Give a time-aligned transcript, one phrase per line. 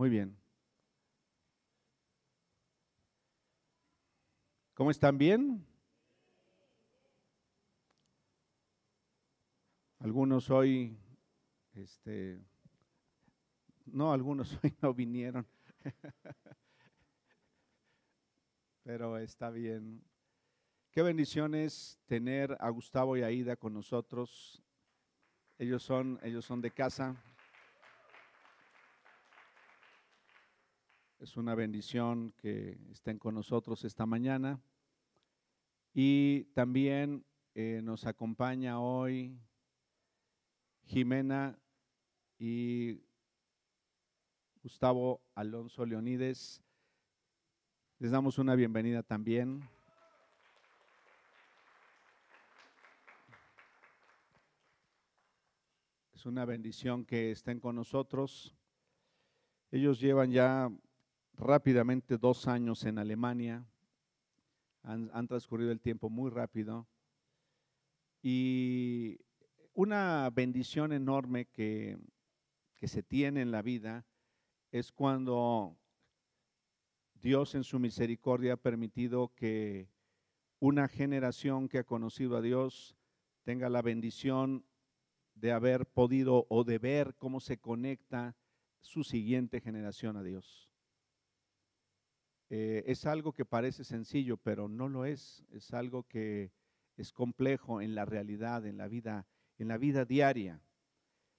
[0.00, 0.34] Muy bien.
[4.72, 5.18] ¿Cómo están?
[5.18, 5.62] ¿Bien?
[9.98, 10.96] Algunos hoy,
[11.74, 12.40] este,
[13.84, 15.46] no, algunos hoy no vinieron,
[18.82, 20.02] pero está bien.
[20.92, 24.62] Qué bendición es tener a Gustavo y Aida con nosotros.
[25.58, 27.22] Ellos son, ellos son de casa.
[31.20, 34.58] Es una bendición que estén con nosotros esta mañana.
[35.92, 39.38] Y también eh, nos acompaña hoy
[40.86, 41.58] Jimena
[42.38, 43.02] y
[44.62, 46.62] Gustavo Alonso Leonides.
[47.98, 49.60] Les damos una bienvenida también.
[56.14, 58.56] Es una bendición que estén con nosotros.
[59.70, 60.72] Ellos llevan ya
[61.40, 63.66] rápidamente dos años en Alemania.
[64.82, 66.86] Han, transcurrido el tiempo muy rápido.
[68.22, 69.18] Y
[69.74, 71.98] una bendición enorme que,
[72.76, 74.06] que se tiene en la vida
[74.70, 75.76] es cuando
[77.14, 79.88] Dios en su misericordia ha permitido que
[80.58, 82.96] una generación que ha conocido a Dios
[83.44, 84.64] tenga la bendición
[85.34, 88.36] de haber podido o de ver cómo se conecta
[88.80, 90.69] su siguiente generación a Dios.
[92.50, 95.44] Eh, es algo que parece sencillo, pero no lo es.
[95.52, 96.50] Es algo que
[96.96, 99.26] es complejo en la realidad, en la vida,
[99.58, 100.60] en la vida diaria.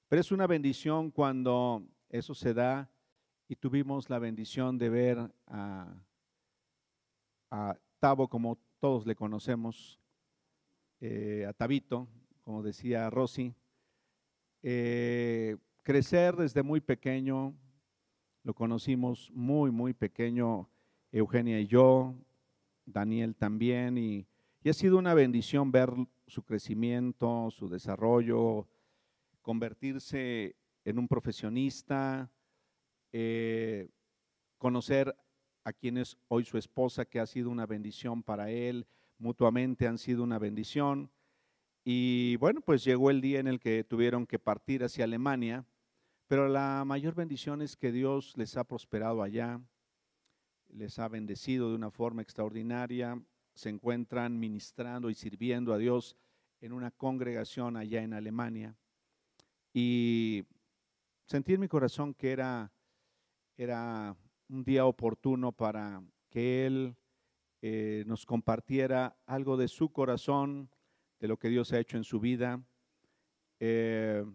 [0.07, 2.89] Pero es una bendición cuando eso se da
[3.47, 5.93] y tuvimos la bendición de ver a,
[7.49, 9.99] a Tavo, como todos le conocemos,
[11.01, 12.07] eh, a Tabito,
[12.41, 13.53] como decía Rosy,
[14.63, 17.53] eh, crecer desde muy pequeño,
[18.43, 20.69] lo conocimos muy, muy pequeño
[21.11, 22.15] Eugenia y yo,
[22.85, 24.27] Daniel también, y,
[24.65, 25.91] ha sido una bendición ver
[26.27, 28.67] su crecimiento, su desarrollo,
[29.41, 30.55] convertirse
[30.85, 32.31] en un profesionista,
[33.11, 33.89] eh,
[34.57, 35.15] conocer
[35.63, 38.85] a quien es hoy su esposa, que ha sido una bendición para él,
[39.17, 41.09] mutuamente han sido una bendición.
[41.83, 45.65] Y bueno, pues llegó el día en el que tuvieron que partir hacia Alemania,
[46.27, 49.59] pero la mayor bendición es que Dios les ha prosperado allá,
[50.73, 53.21] les ha bendecido de una forma extraordinaria,
[53.53, 56.15] se encuentran ministrando y sirviendo a Dios
[56.61, 58.75] en una congregación allá en Alemania.
[59.73, 60.45] Y
[61.25, 62.71] sentí en mi corazón que era,
[63.57, 64.15] era
[64.49, 66.95] un día oportuno para que Él
[67.61, 70.69] eh, nos compartiera algo de su corazón,
[71.19, 72.61] de lo que Dios ha hecho en su vida.
[73.59, 74.25] Eh,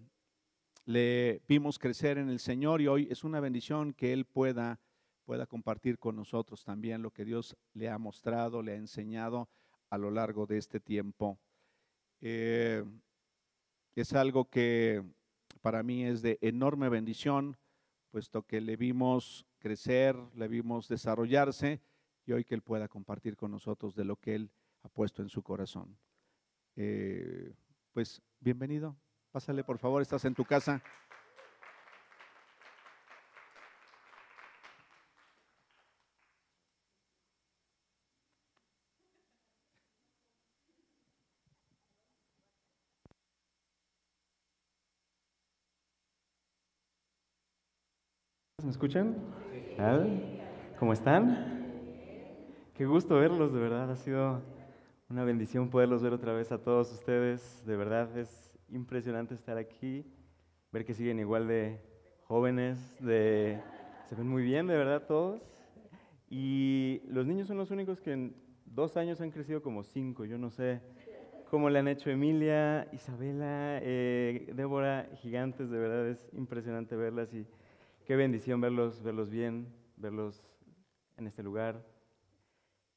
[0.84, 4.80] le vimos crecer en el Señor y hoy es una bendición que Él pueda
[5.26, 9.48] pueda compartir con nosotros también lo que Dios le ha mostrado, le ha enseñado
[9.90, 11.36] a lo largo de este tiempo.
[12.20, 12.84] Eh,
[13.96, 15.02] es algo que
[15.60, 17.56] para mí es de enorme bendición,
[18.12, 21.82] puesto que le vimos crecer, le vimos desarrollarse
[22.24, 24.50] y hoy que Él pueda compartir con nosotros de lo que Él
[24.82, 25.98] ha puesto en su corazón.
[26.76, 27.52] Eh,
[27.92, 28.96] pues bienvenido,
[29.32, 30.82] pásale por favor, estás en tu casa.
[48.66, 49.14] ¿Me escuchan?
[50.80, 51.62] ¿Cómo están?
[52.74, 53.88] Qué gusto verlos, de verdad.
[53.88, 54.42] Ha sido
[55.08, 57.64] una bendición poderlos ver otra vez a todos ustedes.
[57.64, 60.04] De verdad es impresionante estar aquí,
[60.72, 61.80] ver que siguen igual de
[62.24, 63.60] jóvenes, de,
[64.06, 65.40] se ven muy bien, de verdad, todos.
[66.28, 68.34] Y los niños son los únicos que en
[68.64, 70.24] dos años han crecido como cinco.
[70.24, 70.80] Yo no sé
[71.50, 77.46] cómo le han hecho Emilia, Isabela, eh, Débora, gigantes, de verdad es impresionante verlas y
[78.06, 79.66] Qué bendición verlos, verlos bien,
[79.96, 80.40] verlos
[81.16, 81.84] en este lugar.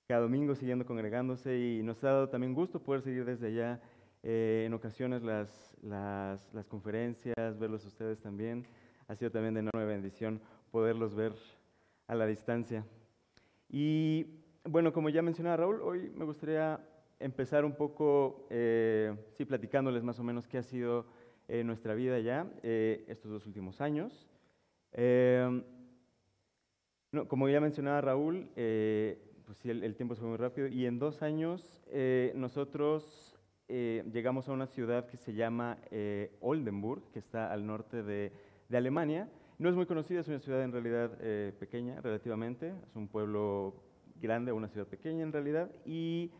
[0.07, 3.81] Cada domingo siguiendo congregándose y nos ha dado también gusto poder seguir desde allá.
[4.21, 8.67] Eh, en ocasiones las, las, las, conferencias, verlos ustedes también.
[9.07, 10.39] Ha sido también de enorme bendición
[10.69, 11.33] poderlos ver
[12.05, 12.85] a la distancia.
[13.67, 14.27] Y
[14.63, 16.79] bueno, como ya mencionaba Raúl, hoy me gustaría
[17.17, 21.07] empezar un poco, eh, sí, platicándoles más o menos qué ha sido
[21.47, 24.28] eh, nuestra vida ya estos dos últimos años.
[24.93, 25.63] Em,
[27.27, 30.67] como ya mencionaba Raúl, eh, pues el, tiempo se fue muy rápido.
[30.67, 33.35] Y en dos años eh, nosotros
[33.67, 35.77] eh, llegamos a una ciudad que se llama
[36.39, 38.31] Oldenburg, que está al norte de,
[38.71, 39.27] Alemania.
[39.57, 43.73] No es muy conocida, es una ciudad en realidad eh, pequeña relativamente, es un pueblo
[44.21, 46.31] grande, una ciudad pequeña en realidad, y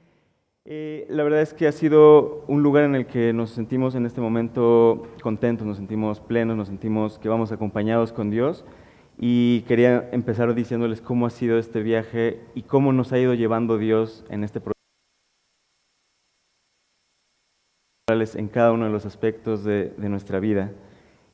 [0.65, 4.05] eh, la verdad es que ha sido un lugar en el que nos sentimos en
[4.05, 8.65] este momento contentos, nos sentimos plenos, nos sentimos que vamos acompañados con Dios.
[9.17, 13.77] Y quería empezar diciéndoles cómo ha sido este viaje y cómo nos ha ido llevando
[13.77, 14.79] Dios en este proceso
[18.37, 20.71] en cada uno de los aspectos de, de nuestra vida.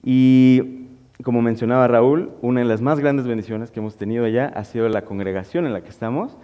[0.04, 0.88] Y
[1.24, 4.90] como mencionaba Raúl, una de las más grandes bendiciones que hemos tenido allá ha sido
[4.90, 6.38] la congregación en la que estamos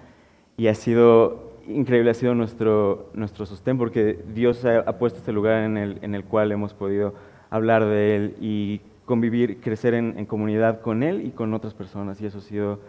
[0.57, 5.63] y ha sido increíble ha sido nuestro, nuestro sostén porque Dios ha, puesto este lugar
[5.63, 7.13] en el, en el, cual hemos podido
[7.49, 12.25] hablar de Él y convivir, crecer en, comunidad con Él y con otras personas y
[12.25, 12.79] eso ha sido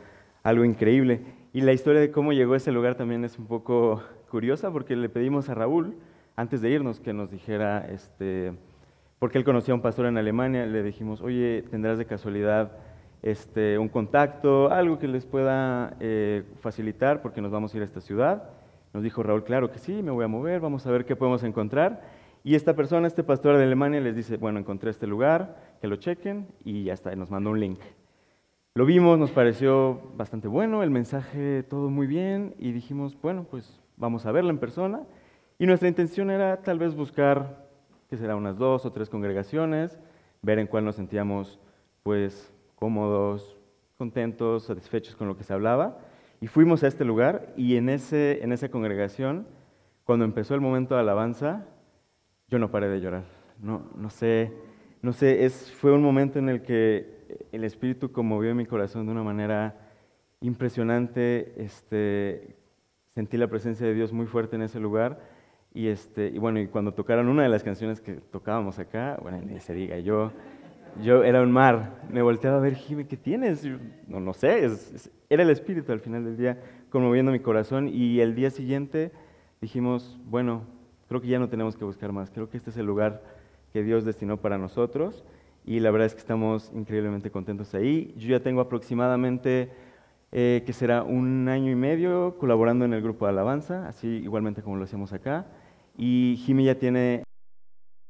[0.43, 1.21] algo increíble.
[1.53, 4.97] Y la historia de cómo llegó a ese lugar también es un poco curiosa porque
[4.97, 5.95] le pedimos a Raúl,
[6.37, 8.53] antes de irnos, que nos dijera, este,
[9.19, 12.73] porque él conocía a un pastor en Alemania, le dijimos, oye, ¿tendrás de casualidad
[13.23, 17.87] este, un contacto, algo que les pueda eh, facilitar porque nos vamos a ir a
[17.87, 18.51] esta ciudad?
[18.93, 21.43] Nos dijo Raúl, claro que sí, me voy a mover, vamos a ver qué podemos
[21.45, 22.03] encontrar.
[22.45, 25.97] Y esta persona, este pastor de Alemania, les dice, bueno, encontré este lugar, que lo
[25.97, 27.79] chequen y ya está, nos mandó un link.
[28.75, 33.81] Lo vimos, nos pareció bastante bueno, el mensaje todo muy bien y dijimos, bueno, pues
[33.97, 35.03] vamos a verlo en persona.
[35.59, 37.69] Y nuestra intención era tal vez buscar,
[38.09, 39.99] que será unas dos o tres congregaciones,
[40.41, 41.61] ver en cuál nos sentíamos
[42.03, 43.57] pues cómodos,
[43.97, 45.99] contentos, satisfechos con lo que se hablaba.
[46.43, 49.47] Y fuimos a este lugar y en, ese, en esa congregación,
[50.03, 51.69] cuando empezó el momento de alabanza,
[52.49, 53.23] yo no paré de llorar.
[53.61, 54.53] No, no sé,
[55.03, 59.13] no sé es, fue un momento en el que el Espíritu conmovió mi corazón de
[59.13, 59.89] una manera
[60.41, 61.55] impresionante.
[61.63, 62.57] Este,
[63.15, 65.21] sentí la presencia de Dios muy fuerte en ese lugar.
[65.73, 69.39] Y, este, y bueno, y cuando tocaron una de las canciones que tocábamos acá, bueno,
[69.61, 70.33] se diga, yo
[71.01, 73.65] yo era un mar, me volteaba a ver, Jimmy, ¿qué tienes?
[74.07, 74.69] no, no sé,
[75.31, 76.61] era el Espíritu al final del día
[76.91, 79.13] conmoviendo mi corazón y el día siguiente
[79.61, 80.65] dijimos, bueno,
[81.09, 83.23] creo que ya no tenemos que buscar más, creo que este es el lugar
[83.73, 85.25] que Dios destinó para nosotros
[85.65, 88.13] y la verdad es que estamos increíblemente contentos ahí.
[88.17, 89.71] Yo ya tengo aproximadamente,
[90.33, 94.63] eh, que será un año y medio colaborando en el grupo de alabanza, así igualmente
[94.63, 95.47] como lo hacemos acá,
[95.97, 97.23] y Jimmy ya tiene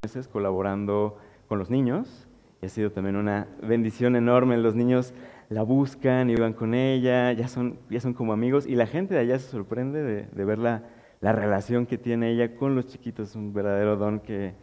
[0.02, 2.26] meses colaborando con los niños
[2.64, 4.56] ha sido también una bendición enorme.
[4.56, 5.12] Los niños
[5.48, 9.14] la buscan y van con ella, ya son, ya son como amigos y la gente
[9.14, 10.00] de allá se sorprende
[10.32, 10.84] de, ver la,
[11.20, 13.30] la, relación que tiene ella con los chiquitos.
[13.30, 14.54] Es un verdadero don que,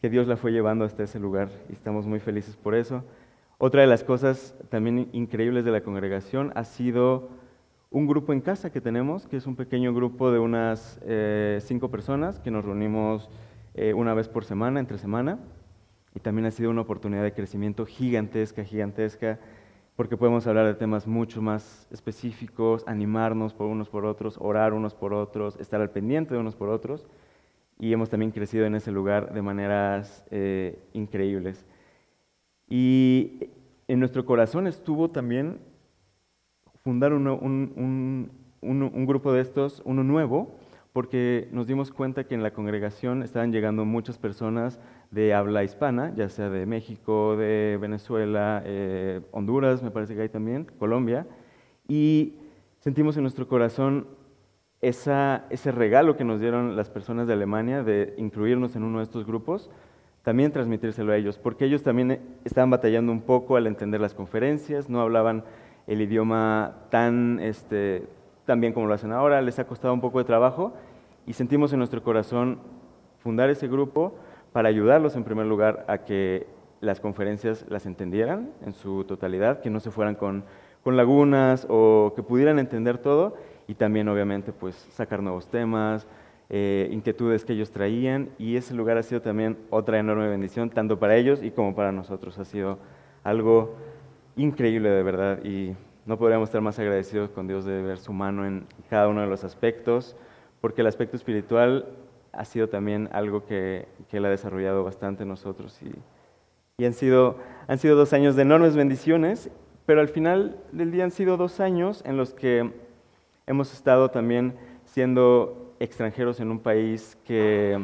[0.00, 3.04] que Dios la fue llevando hasta ese lugar y estamos muy felices por eso.
[3.58, 7.28] Otra de las cosas también increíbles de la congregación ha sido
[7.90, 11.88] un grupo en casa que tenemos, que es un pequeño grupo de unas eh, cinco
[11.88, 13.30] personas que nos reunimos
[13.74, 15.38] eh, una vez por semana, entre semana
[16.14, 19.38] y también ha sido una oportunidad de crecimiento gigantesca, gigantesca,
[19.96, 24.94] porque podemos hablar de temas mucho más específicos, animarnos por unos por otros, orar unos
[24.94, 27.08] por otros, estar al pendiente de unos por otros,
[27.78, 31.66] y hemos también crecido en ese lugar de maneras eh, increíbles.
[32.68, 33.50] Y
[33.88, 35.58] en nuestro corazón estuvo también
[36.82, 38.30] fundar un, un,
[38.60, 40.58] un grupo de estos, uno nuevo,
[40.92, 44.80] porque nos dimos cuenta que en la congregación estaban llegando muchas personas
[45.10, 50.28] de habla hispana, ya sea de México, de Venezuela, eh, Honduras, me parece que hay
[50.28, 51.26] también, Colombia,
[51.86, 52.34] y
[52.80, 54.06] sentimos en nuestro corazón
[54.80, 59.26] ese regalo que nos dieron las personas de Alemania de incluirnos en uno de estos
[59.26, 59.70] grupos,
[60.22, 64.88] también transmitírselo a ellos, porque ellos también estaban batallando un poco al entender las conferencias,
[64.88, 65.44] no hablaban
[65.86, 68.06] el idioma tan, este,
[68.48, 70.72] tan bien como lo hacen ahora, les ha costado un poco de trabajo
[71.26, 72.60] y sentimos en nuestro corazón
[73.18, 74.14] fundar ese grupo
[74.54, 76.46] para ayudarlos en primer lugar a que
[76.80, 80.44] las conferencias las entendieran en su totalidad, que no se fueran con,
[80.82, 83.36] con lagunas o que pudieran entender todo
[83.66, 86.06] y también obviamente pues sacar nuevos temas,
[86.48, 90.98] eh, inquietudes que ellos traían y ese lugar ha sido también otra enorme bendición, tanto
[90.98, 92.38] para ellos y como para nosotros.
[92.38, 92.78] Ha sido
[93.24, 93.74] algo
[94.36, 95.76] increíble de verdad y
[96.08, 99.26] no podríamos estar más agradecidos con Dios de ver su mano en cada uno de
[99.26, 100.16] los aspectos,
[100.62, 101.84] porque el aspecto espiritual
[102.32, 105.78] ha sido también algo que, Él ha desarrollado bastante nosotros.
[106.78, 107.36] Y, han, sido,
[107.66, 109.50] han sido dos años de enormes bendiciones,
[109.84, 112.72] pero al final del día han sido dos años en los que
[113.46, 114.54] hemos estado también
[114.86, 117.78] siendo extranjeros en un país que,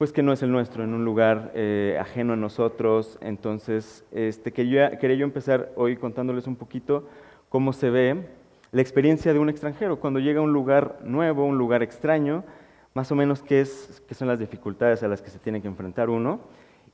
[0.00, 3.18] pues que no es el nuestro, en un lugar eh, ajeno a nosotros.
[3.20, 7.06] Entonces, este, quería, quería yo empezar hoy contándoles un poquito
[7.50, 8.24] cómo se ve
[8.72, 12.44] la experiencia de un extranjero cuando llega a un lugar nuevo, un lugar extraño,
[12.94, 15.68] más o menos qué, es, qué son las dificultades a las que se tiene que
[15.68, 16.40] enfrentar uno.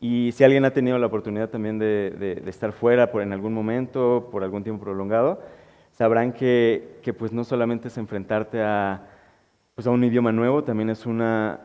[0.00, 4.30] Y si alguien ha tenido la oportunidad también de, estar fuera por, en algún momento,
[4.32, 5.40] por algún tiempo prolongado,
[5.92, 9.06] sabrán que, que pues no solamente es enfrentarte a,
[9.76, 11.60] pues a un idioma nuevo, también es una,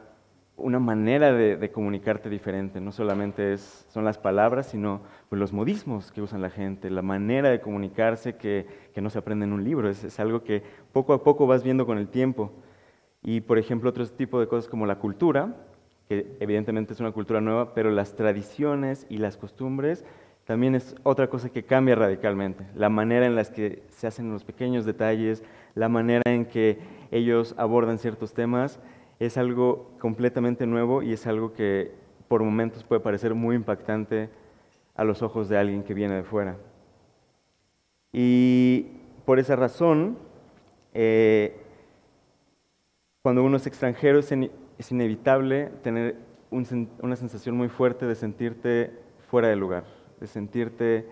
[0.62, 2.80] una manera de, comunicarte diferente.
[2.80, 7.02] No solamente es, son las palabras, sino pues, los modismos que usan la gente, la
[7.02, 9.90] manera de comunicarse que, que no se aprende en un libro.
[9.90, 12.52] Es, es, algo que poco a poco vas viendo con el tiempo.
[13.24, 15.56] Y, por ejemplo, otro tipo de cosas como la cultura,
[16.08, 20.04] que evidentemente es una cultura nueva, pero las tradiciones y las costumbres
[20.46, 22.66] también es otra cosa que cambia radicalmente.
[22.76, 25.44] La manera en la que se hacen los pequeños detalles,
[25.76, 26.80] la manera en que
[27.12, 28.80] ellos abordan ciertos temas,
[29.26, 31.92] es algo completamente nuevo y es algo que
[32.28, 34.30] por momentos puede parecer muy impactante
[34.96, 36.58] a los ojos de alguien que viene de fuera.
[38.12, 38.88] Y
[39.24, 40.18] por esa razón,
[40.96, 41.56] eh,
[43.22, 44.32] cuando uno es extranjero es,
[44.90, 46.16] inevitable tener
[46.50, 48.92] una sensación muy fuerte de sentirte
[49.30, 49.84] fuera de lugar,
[50.20, 51.06] de sentirte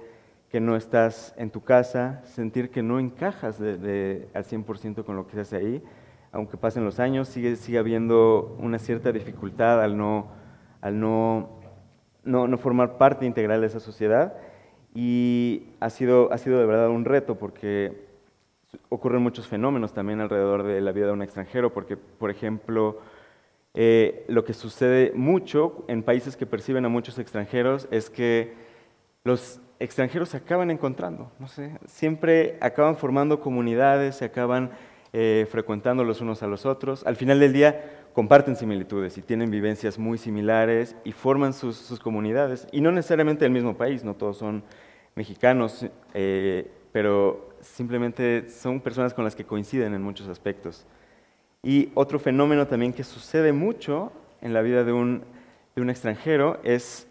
[0.49, 5.27] que no estás en tu casa, sentir que no encajas de, al 100% con lo
[5.27, 5.83] que se hace ahí,
[6.31, 10.27] aunque pasen los años, sigue, sigue habiendo una cierta dificultad al, no,
[10.81, 11.49] al no,
[12.23, 14.35] no, no, formar parte integral de esa sociedad.
[14.93, 18.07] Y ha sido, ha sido de verdad un reto porque
[18.89, 22.99] ocurren muchos fenómenos también alrededor de la vida de un extranjero, porque, por ejemplo,
[23.73, 28.53] eh, lo que sucede mucho en países que perciben a muchos extranjeros es que
[29.23, 34.71] los extranjeros se acaban encontrando, no sé, siempre acaban formando comunidades, se acaban
[35.11, 37.05] eh, frecuentando los unos a los otros.
[37.05, 42.67] Al final del día comparten similitudes y tienen vivencias muy similares y forman sus, comunidades.
[42.71, 44.63] Y no necesariamente del mismo país, no todos son
[45.15, 50.85] mexicanos, eh, pero simplemente son personas con las que coinciden en muchos aspectos.
[51.63, 54.11] Y otro fenómeno también que sucede mucho
[54.41, 55.23] en la vida de un,
[55.75, 57.07] de un extranjero es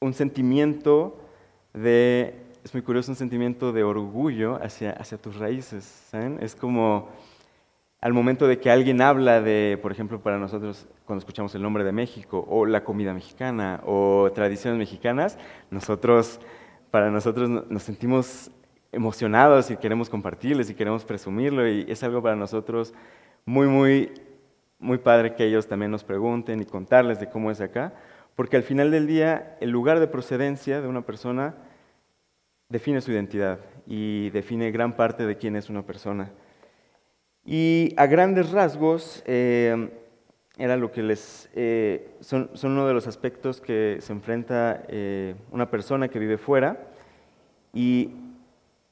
[0.00, 1.20] un sentimiento
[1.74, 5.84] de es muy curioso un sentimiento de orgullo hacia, hacia tus raíces.
[5.84, 6.38] ¿saben?
[6.40, 7.10] Es como
[8.00, 11.84] al momento de que alguien habla de, por ejemplo, para nosotros, cuando escuchamos el nombre
[11.84, 15.38] de México, o la comida mexicana, o tradiciones mexicanas,
[15.70, 16.40] nosotros,
[16.90, 18.50] para nosotros nos sentimos
[18.90, 22.94] emocionados y queremos compartirles y queremos presumirlo, y es algo para nosotros
[23.44, 24.10] muy, muy,
[24.80, 27.94] muy padre que ellos también nos pregunten y contarles de cómo es acá,
[28.34, 31.54] porque al final del día, el lugar de procedencia de una persona
[32.68, 36.30] define su identidad y define gran parte de quién es una persona.
[37.44, 39.90] Y a grandes rasgos, eh,
[40.58, 41.50] era lo que les.
[41.54, 46.88] Eh, son, uno de los aspectos que se enfrenta eh, una persona que vive fuera.
[47.72, 48.10] Y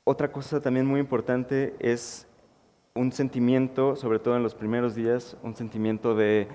[0.05, 2.27] otra cosa también muy importante es
[2.95, 6.49] un sentimiento, sobre todo en los primeros días, un sentimiento de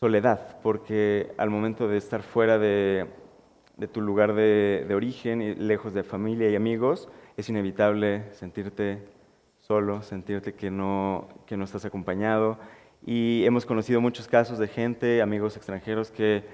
[0.00, 3.06] soledad, porque al momento de estar fuera de,
[3.82, 9.02] de tu lugar de, origen y lejos de familia y amigos, es inevitable sentirte
[9.58, 12.60] solo, sentirte que no, que no estás acompañado.
[13.04, 16.44] Y hemos conocido muchos casos de gente, amigos extranjeros, que,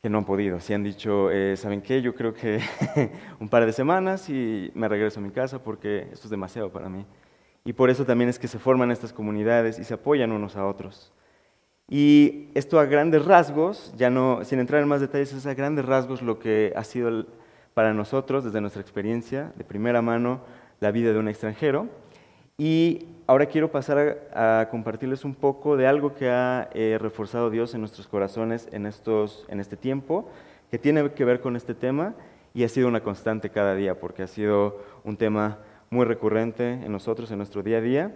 [0.00, 0.58] que no han podido.
[0.58, 2.00] Si han dicho, eh, ¿saben qué?
[2.00, 2.60] Yo creo que
[3.38, 6.88] un par de semanas y me regreso a mi casa porque esto es demasiado para
[6.88, 7.04] mí.
[7.66, 10.66] Y por eso también es que se forman estas comunidades y se apoyan unos a
[10.66, 11.12] otros.
[11.88, 15.84] Y esto a grandes rasgos, ya no, sin entrar en más detalles, es a grandes
[15.84, 17.26] rasgos lo que ha sido
[17.74, 20.40] para nosotros, desde nuestra experiencia, de primera mano,
[20.80, 21.88] la vida de un extranjero.
[22.58, 27.74] Y ahora quiero pasar a, compartirles un poco de algo que ha eh, reforzado Dios
[27.74, 30.28] en nuestros corazones en, estos, en este tiempo,
[30.70, 32.14] que tiene que ver con este tema
[32.54, 35.58] y ha sido una constante cada día, porque ha sido un tema
[35.90, 38.12] muy recurrente en nosotros, en nuestro día a día.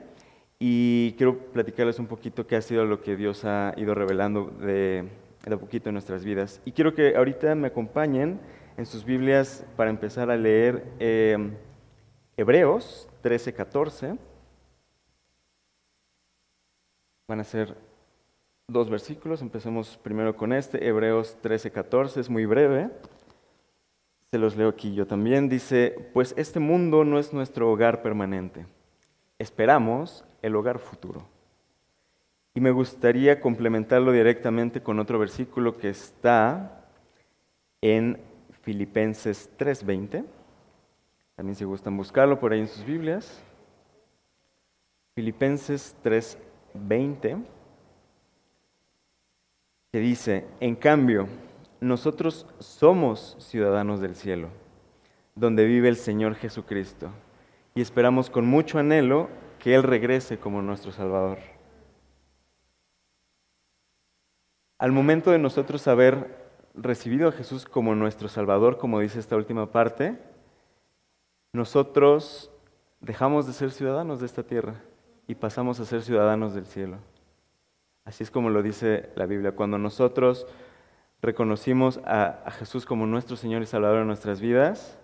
[0.63, 5.09] Y quiero platicarles un poquito qué ha sido lo que Dios ha ido revelando de,
[5.51, 6.61] a poquito en nuestras vidas.
[6.67, 8.39] Y quiero que ahorita me acompañen
[8.77, 11.57] en sus Biblias para empezar a leer eh,
[12.37, 14.19] Hebreos 13, 14.
[17.27, 17.75] Van a ser
[18.69, 19.41] dos versículos.
[19.41, 22.21] Empecemos primero con este, Hebreos 13, 14.
[22.21, 22.91] Es muy breve.
[24.31, 25.49] Se los leo aquí yo también.
[25.49, 28.67] Dice, pues este mundo no es nuestro hogar permanente.
[29.39, 31.27] Esperamos el hogar futuro.
[32.55, 36.85] Y me gustaría complementarlo directamente con otro versículo que está
[37.81, 38.21] en
[38.63, 40.25] Filipenses 3:20.
[41.37, 43.43] También si gustan buscarlo por ahí en sus Biblias.
[45.15, 47.45] Filipenses 3:20,
[49.93, 51.29] que dice, en cambio,
[51.81, 54.49] nosotros somos ciudadanos del cielo,
[55.35, 57.11] donde vive el Señor Jesucristo,
[57.75, 59.29] y esperamos con mucho anhelo
[59.61, 61.39] que Él regrese como nuestro Salvador.
[64.79, 66.41] Al momento de nosotros saber
[66.75, 70.19] recibido a Jesús como nuestro Salvador, como dice esta última parte,
[71.53, 72.51] nosotros
[73.01, 74.75] dejamos de ser ciudadanos de esta tierra
[75.27, 76.99] y pasamos a ser ciudadanos del cielo.
[78.05, 79.53] Así es como lo dice la Biblia.
[79.53, 80.47] Cuando nosotros
[81.21, 84.99] reconocimos a, Jesús como nuestro Señor y Salvador en nuestras vidas,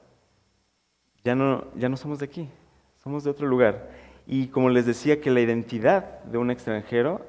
[1.22, 2.48] ya no, ya no somos de aquí,
[2.96, 4.05] somos de otro lugar.
[4.26, 7.20] Y como les decía que la identidad de un extranjero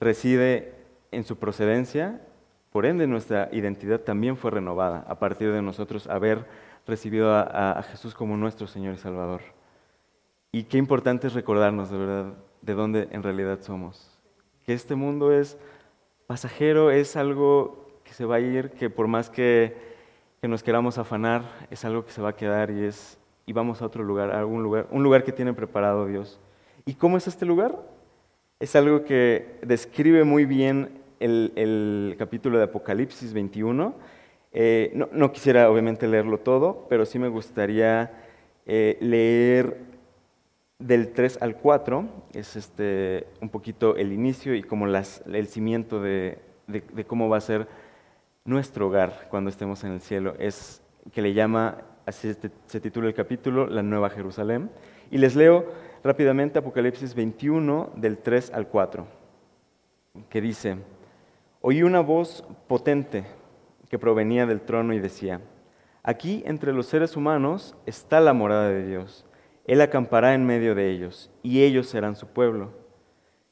[0.00, 0.74] reside
[1.12, 2.20] en su procedencia,
[2.70, 6.46] por ende nuestra identidad también fue renovada a partir de nosotros haber
[6.86, 9.42] recibido a, Jesús como nuestro Señor y Salvador.
[10.52, 14.18] Y qué importante es recordarnos de verdad de dónde en realidad somos.
[14.64, 15.58] Que este mundo es
[16.26, 19.76] pasajero, es algo que se va a ir, que por más que,
[20.42, 23.18] nos queramos afanar, es algo que se va a quedar y es
[23.48, 26.38] y vamos a otro lugar, a algún lugar, un lugar que tiene preparado Dios.
[26.84, 27.80] ¿Y cómo es este lugar?
[28.60, 33.94] Es algo que describe muy bien el, capítulo de Apocalipsis 21
[34.52, 38.12] eh, no, quisiera obviamente leerlo todo, pero sí me gustaría
[38.66, 39.78] eh, leer
[40.78, 46.00] del 3 al 4, es este, un poquito el inicio y como las, el cimiento
[46.02, 46.38] de,
[47.06, 47.66] cómo va a ser
[48.44, 50.34] nuestro hogar cuando estemos en el cielo.
[50.38, 52.34] Es que le llama, así
[52.66, 54.70] se titula el capítulo, La Nueva Jerusalén.
[55.10, 55.66] Y les leo
[56.02, 59.06] rápidamente Apocalipsis 21 del 3 al 4,
[60.30, 60.78] que dice,
[61.60, 63.26] oí una voz potente
[63.90, 65.42] que provenía del trono y decía,
[66.02, 69.26] aquí entre los seres humanos está la morada de Dios.
[69.66, 72.70] Él acampará en medio de ellos y ellos serán su pueblo.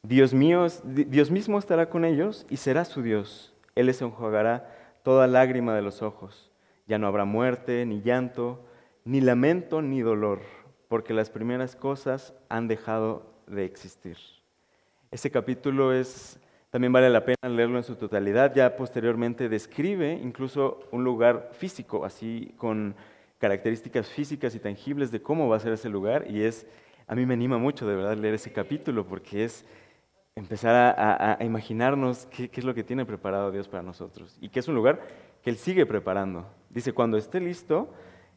[0.02, 3.54] Dios, mío, Dios mismo estará con ellos y será su Dios.
[3.74, 4.72] Él les enjuagará
[5.02, 6.50] toda lágrima de los ojos.
[6.86, 8.64] Ya no habrá muerte, ni llanto,
[9.04, 10.40] ni lamento, ni dolor,
[10.88, 14.16] porque las primeras cosas han dejado de existir.
[15.10, 16.40] Este capítulo es
[16.70, 18.54] también vale la pena leerlo en su totalidad.
[18.54, 22.94] Ya posteriormente describe incluso un lugar físico, así con
[23.38, 26.26] características físicas y tangibles de cómo va a ser ese lugar.
[26.28, 26.66] Y es,
[27.06, 29.64] a mí me anima mucho de verdad leer ese capítulo porque es
[30.34, 34.60] empezar a, imaginarnos qué, qué, es lo que tiene preparado Dios para nosotros y que
[34.60, 35.00] es un lugar
[35.42, 36.46] que Él sigue preparando.
[36.76, 37.88] Dice, cuando esté listo,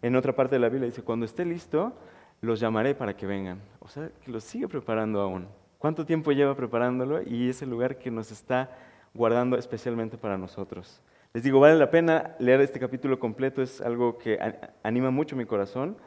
[0.02, 1.92] en otra parte de la Biblia dice, cuando esté listo,
[2.40, 3.60] los llamaré para que vengan.
[3.80, 5.50] O sea, que los sigue preparando aún.
[5.78, 7.22] ¿Cuánto tiempo lleva preparándolo?
[7.22, 8.72] Y es el lugar que nos está
[9.14, 11.02] guardando especialmente para nosotros.
[11.34, 14.40] Les digo, vale la pena leer este capítulo completo, es algo que
[14.84, 15.98] anima mucho mi corazón.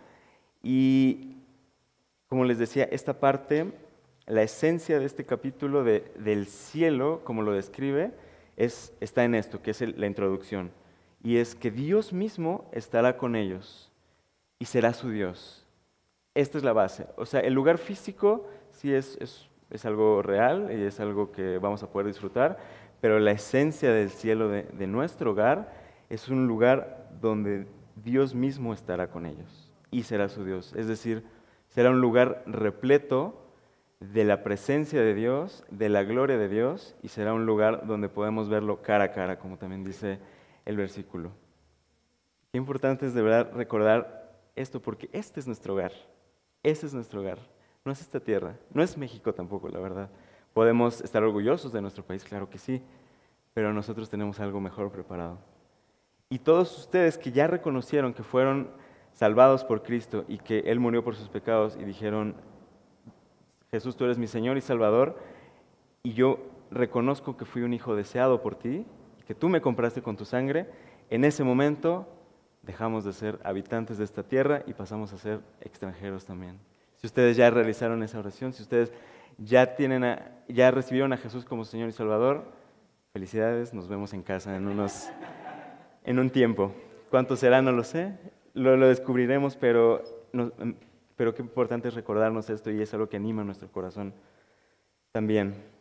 [0.62, 1.36] Y
[2.28, 3.74] como les decía, esta parte,
[4.24, 8.10] la esencia de este capítulo del cielo, como lo describe,
[8.56, 10.70] es, está en esto, que es la introducción.
[11.22, 13.90] Y es que Dios mismo estará con ellos
[14.58, 15.66] y será su Dios.
[16.34, 17.06] Esta es la base.
[17.16, 21.58] O sea, el lugar físico sí es, es es algo real y es algo que
[21.58, 22.58] vamos a poder disfrutar,
[23.00, 25.72] pero la esencia del cielo de, nuestro hogar
[26.10, 30.74] es un lugar donde Dios mismo estará con ellos y será su Dios.
[30.76, 31.24] Es decir,
[31.68, 33.46] será un lugar repleto
[33.98, 38.08] de la presencia de Dios, de la gloria de Dios, y será un lugar donde
[38.08, 40.18] podemos verlo cara a cara, como también dice
[40.64, 41.30] el versículo.
[42.50, 45.92] Qué importante es de verdad recordar esto, porque este es nuestro hogar,
[46.62, 47.38] ese es nuestro hogar.
[47.84, 50.08] No es esta tierra, no es México tampoco, la verdad.
[50.52, 52.82] Podemos estar orgullosos de nuestro país, claro que sí,
[53.54, 55.38] pero nosotros tenemos algo mejor preparado.
[56.28, 58.70] Y todos ustedes que ya reconocieron que fueron
[59.12, 62.36] salvados por Cristo y que Él murió por sus pecados y dijeron,
[63.70, 65.18] Jesús, tú eres mi Señor y Salvador,
[66.02, 66.38] y yo
[66.70, 68.86] reconozco que fui un hijo deseado por ti,
[69.26, 70.66] que tú me compraste con tu sangre,
[71.10, 72.08] en ese momento
[72.62, 76.58] dejamos de ser habitantes de esta tierra y pasamos a ser extranjeros también.
[76.96, 78.92] Si ustedes ya realizaron esa oración, si ustedes
[79.38, 82.44] ya, tienen ya recibieron a Jesús como Señor y Salvador,
[83.12, 85.10] felicidades, nos vemos en casa en, unos,
[86.04, 86.72] en un tiempo.
[87.10, 87.60] ¿Cuánto será?
[87.60, 88.16] No lo sé,
[88.54, 90.02] lo, descubriremos, pero,
[91.16, 94.14] pero qué importante es recordarnos esto y es algo que anima nuestro corazón
[95.10, 95.71] también.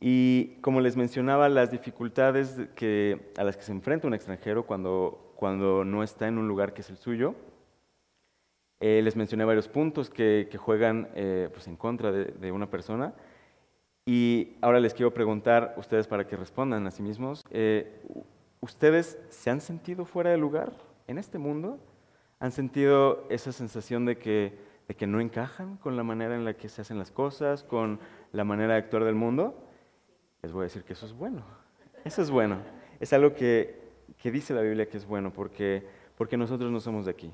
[0.00, 5.34] Y como les mencionaba, las dificultades que, a las que se enfrenta un extranjero cuando,
[5.36, 7.34] cuando no está en un lugar que es el suyo,
[8.80, 13.12] eh, les mencioné varios puntos que, juegan eh, pues en contra de, una persona.
[14.06, 18.02] Y ahora les quiero preguntar, ustedes para que respondan a sí mismos, eh,
[18.60, 20.72] ¿ustedes se han sentido fuera de lugar
[21.08, 21.78] en este mundo?
[22.38, 24.56] ¿Han sentido esa sensación de que,
[24.88, 28.00] de que no encajan con la manera en la que se hacen las cosas, con
[28.32, 29.66] la manera de actuar del mundo?
[30.42, 31.42] Les voy a decir que eso es bueno.
[32.04, 32.58] Eso es bueno.
[32.98, 33.80] Es algo que,
[34.18, 37.32] que dice la Biblia que es bueno, porque, porque nosotros no somos de aquí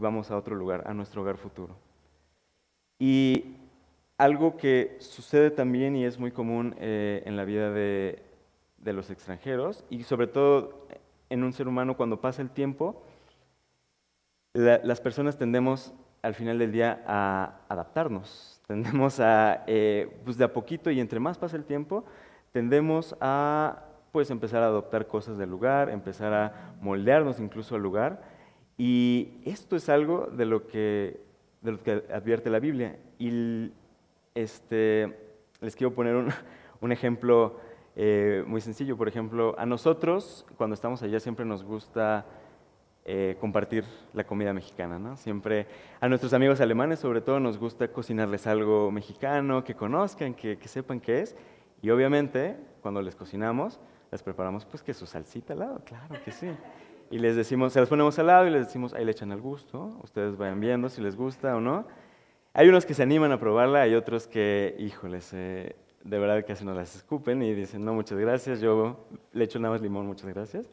[0.00, 1.76] vamos a otro lugar, a nuestro hogar futuro.
[2.98, 3.56] Y
[4.18, 8.22] algo que sucede también y es muy común eh, en la vida de,
[8.78, 10.86] de los extranjeros y sobre todo
[11.28, 13.02] en un ser humano cuando pasa el tiempo,
[14.52, 20.52] las personas tendemos al final del día a adaptarnos, tendemos a, eh, pues de a
[20.52, 22.04] poquito y entre más pasa el tiempo,
[22.52, 28.22] tendemos a pues empezar a adoptar cosas del lugar, empezar a moldearnos incluso al lugar.
[28.78, 31.20] Y esto es algo de lo que,
[31.62, 32.96] de lo que advierte la Biblia.
[33.18, 33.72] Y
[34.36, 35.18] este,
[35.60, 36.28] les quiero poner un,
[36.80, 37.58] un ejemplo
[37.96, 38.96] eh, muy sencillo.
[38.96, 42.24] Por ejemplo, a nosotros, cuando estamos allá, siempre nos gusta
[43.04, 45.16] eh, compartir la comida mexicana, ¿no?
[45.16, 45.66] Siempre
[46.00, 50.68] a nuestros amigos alemanes, sobre todo, nos gusta cocinarles algo mexicano, que conozcan, que, que
[50.68, 51.36] sepan qué es.
[51.82, 56.30] Y obviamente, cuando les cocinamos, les preparamos pues que su salsita al lado, claro que
[56.30, 56.48] sí.
[57.10, 59.40] Y les decimos, se las ponemos al lado y les decimos, ahí le echan al
[59.40, 61.86] gusto, ustedes vayan viendo si les gusta o no.
[62.52, 66.64] Hay unos que se animan a probarla, hay otros que, híjoles, eh, de verdad casi
[66.64, 70.28] no las escupen y dicen, no, muchas gracias, yo le echo nada más limón, muchas
[70.28, 70.68] gracias.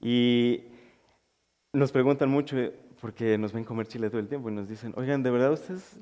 [0.00, 0.64] Y
[1.74, 2.56] nos preguntan mucho,
[3.00, 6.00] porque nos ven comer chile todo el tiempo y nos dicen, oigan, ¿de verdad ustedes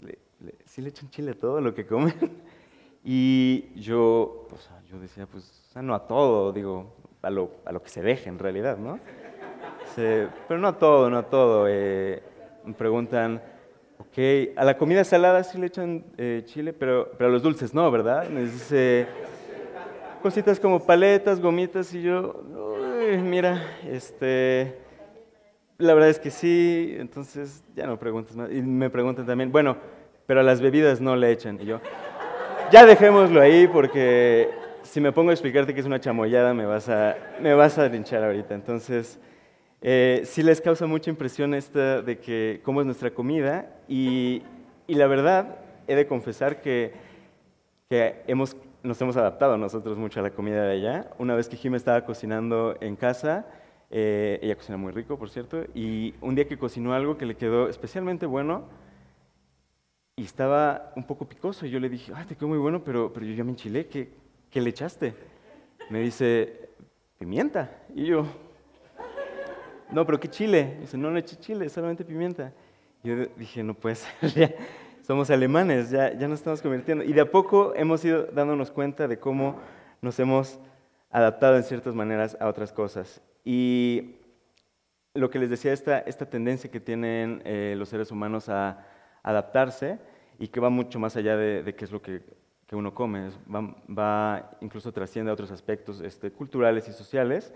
[0.67, 2.15] sí le echan chile a todo lo que comen?
[3.05, 7.89] Y yo, pues, yo decía, pues, no a todo, digo, a lo, a lo que
[7.89, 9.01] se deje en realidad, ¿no?
[9.97, 11.67] pero no a todo, no a todo.
[11.69, 12.23] Eh,
[12.65, 13.43] me preguntan,
[13.99, 17.75] ok, a la comida salada sí le echan eh, chile, pero, pero a los dulces
[17.75, 18.29] no, ¿verdad?
[18.29, 19.09] Me dice,
[20.23, 22.45] cositas como paletas, gomitas, y yo,
[23.21, 24.82] mira, este,
[25.79, 28.51] la verdad es que sí, entonces ya no preguntas más.
[28.51, 29.77] Y me preguntan también, bueno,
[30.27, 31.61] pero a las bebidas no le echan.
[31.61, 31.81] Y yo,
[32.71, 34.49] ya dejémoslo ahí porque
[34.83, 37.89] si me pongo a explicarte que es una chamoyada me vas a, me vas a
[37.89, 38.55] linchar ahorita.
[38.55, 39.19] Entonces,
[39.81, 44.43] eh, sí les causa mucha impresión esta de que cómo es nuestra comida y,
[44.87, 45.59] y la verdad
[45.89, 46.93] he de confesar que,
[47.89, 51.11] que hemos, nos hemos adaptado nosotros mucho a la comida de allá.
[51.19, 53.47] Una vez que Jim estaba cocinando en casa,
[53.95, 57.37] eh, ella cocina muy rico, por cierto, y un día que cocinó algo que le
[57.37, 58.65] quedó especialmente bueno,
[60.17, 61.67] y estaba un poco picoso.
[61.67, 63.87] Y yo le dije, ay, te quedó muy bueno, pero, pero yo ya me enchilé.
[63.87, 64.09] ¿Qué,
[64.51, 65.15] ¿Qué le echaste?
[65.91, 66.71] Me dice,
[67.19, 67.83] pimienta.
[67.95, 68.27] Y yo,
[69.91, 70.79] no, pero ¿qué chile?
[70.81, 72.53] dice, no le eché chile, solamente pimienta.
[73.03, 74.55] Yo dije, no puede ser, ya,
[75.03, 77.05] somos alemanes, ya, ya nos estamos convirtiendo.
[77.05, 79.57] Y de a poco hemos ido dándonos cuenta de cómo
[80.01, 80.59] nos hemos
[81.11, 83.21] adaptado en ciertas maneras a otras cosas.
[83.45, 84.17] Y
[85.15, 88.87] lo que les decía, esta, esta tendencia que tienen eh, los seres humanos a
[89.23, 89.99] adaptarse
[90.39, 92.23] y que va mucho más allá de, qué es lo que,
[92.73, 97.53] uno come, va, incluso trasciende a otros aspectos este, culturales y sociales,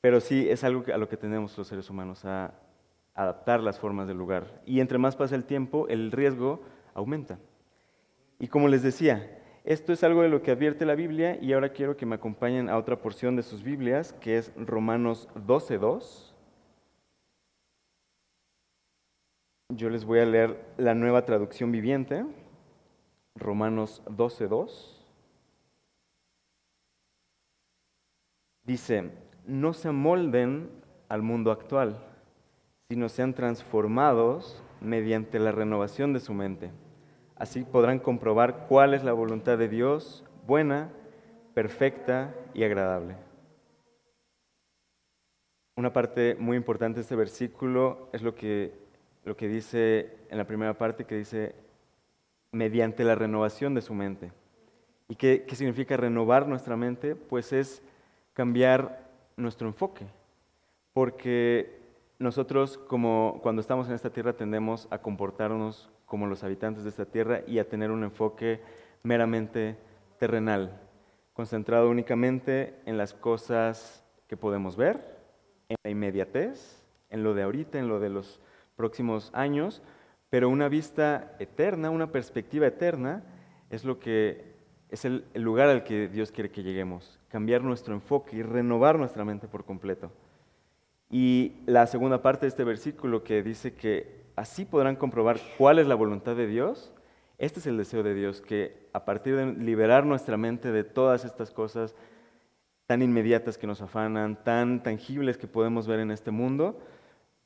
[0.00, 2.52] pero sí es algo a lo que tenemos los seres humanos, a
[3.14, 4.60] adaptar las formas del lugar.
[4.66, 7.38] Y entre más pasa el tiempo, el riesgo aumenta.
[8.40, 11.72] Y como les decía, esto es algo de lo que advierte la Biblia y ahora
[11.72, 16.32] quiero que me acompañen a otra porción de sus Biblias, que es Romanos 12.2.
[19.70, 22.24] Yo les voy a leer la nueva traducción viviente,
[23.36, 24.96] Romanos 12.2.
[28.64, 29.10] Dice,
[29.46, 30.70] no se amolden
[31.08, 32.02] al mundo actual,
[32.88, 36.70] sino sean transformados mediante la renovación de su mente.
[37.40, 40.92] Así podrán comprobar cuál es la voluntad de Dios, buena,
[41.54, 43.16] perfecta y agradable.
[45.74, 48.78] Una parte muy importante de este versículo es lo que
[49.24, 51.54] lo que dice en la primera parte, que dice,
[52.52, 54.32] mediante la renovación de su mente.
[55.08, 57.14] ¿Y qué, significa renovar nuestra mente?
[57.14, 57.82] Pues es
[58.32, 60.06] cambiar nuestro enfoque,
[60.92, 61.80] porque
[62.18, 67.06] nosotros como cuando estamos en esta tierra tendemos a comportarnos como los habitantes de esta
[67.06, 68.60] tierra y a tener un enfoque
[69.04, 69.76] meramente
[70.18, 70.80] terrenal,
[71.34, 75.20] concentrado únicamente en las cosas que podemos ver,
[75.68, 78.40] en la inmediatez, en lo de ahorita, en lo de los
[78.74, 79.82] próximos años,
[80.30, 83.22] pero una vista eterna, una perspectiva eterna,
[83.70, 84.56] es lo que
[84.88, 89.24] es el, lugar al que Dios quiere que lleguemos, cambiar nuestro enfoque y renovar nuestra
[89.24, 90.10] mente por completo.
[91.08, 95.86] Y la segunda parte de este versículo que dice que así podrán comprobar cuál es
[95.86, 96.94] la voluntad de Dios,
[97.36, 101.26] este es el deseo de Dios, que a partir de liberar nuestra mente de todas
[101.26, 101.94] estas cosas
[102.86, 106.78] tan inmediatas que nos afanan, tan tangibles que podemos ver en este mundo,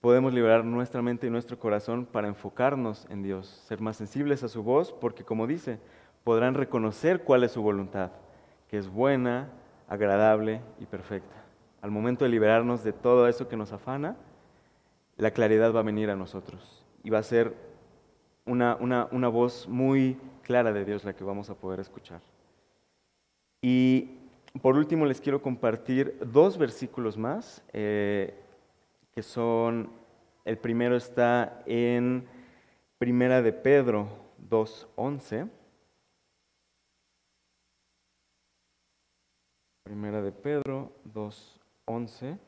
[0.00, 4.48] podemos liberar nuestra mente y nuestro corazón para enfocarnos en Dios, ser más sensibles a
[4.48, 5.80] su voz, porque como dice,
[6.22, 8.12] podrán reconocer cuál es su voluntad,
[8.68, 9.50] que es buena,
[9.88, 11.34] agradable y perfecta.
[11.82, 14.16] Al momento de liberarnos de todo eso que nos afana,
[15.16, 17.54] la claridad va a venir a nosotros y va a ser
[18.44, 22.20] una, una voz muy clara de Dios la que vamos a poder escuchar.
[23.62, 24.18] Y
[24.60, 28.34] por último les quiero compartir dos versículos más, eh,
[29.12, 29.90] que son,
[30.44, 32.26] el primero está en
[32.98, 34.08] Primera de Pedro
[34.48, 35.50] 2.11.
[39.82, 42.38] Primera de Pedro 2.11.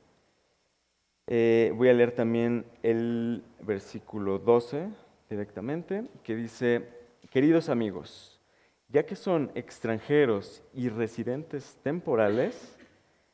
[1.28, 4.88] Eh, voy a leer también el versículo 12
[5.28, 6.88] directamente, que dice,
[7.30, 8.40] queridos amigos,
[8.88, 12.78] ya que son extranjeros y residentes temporales,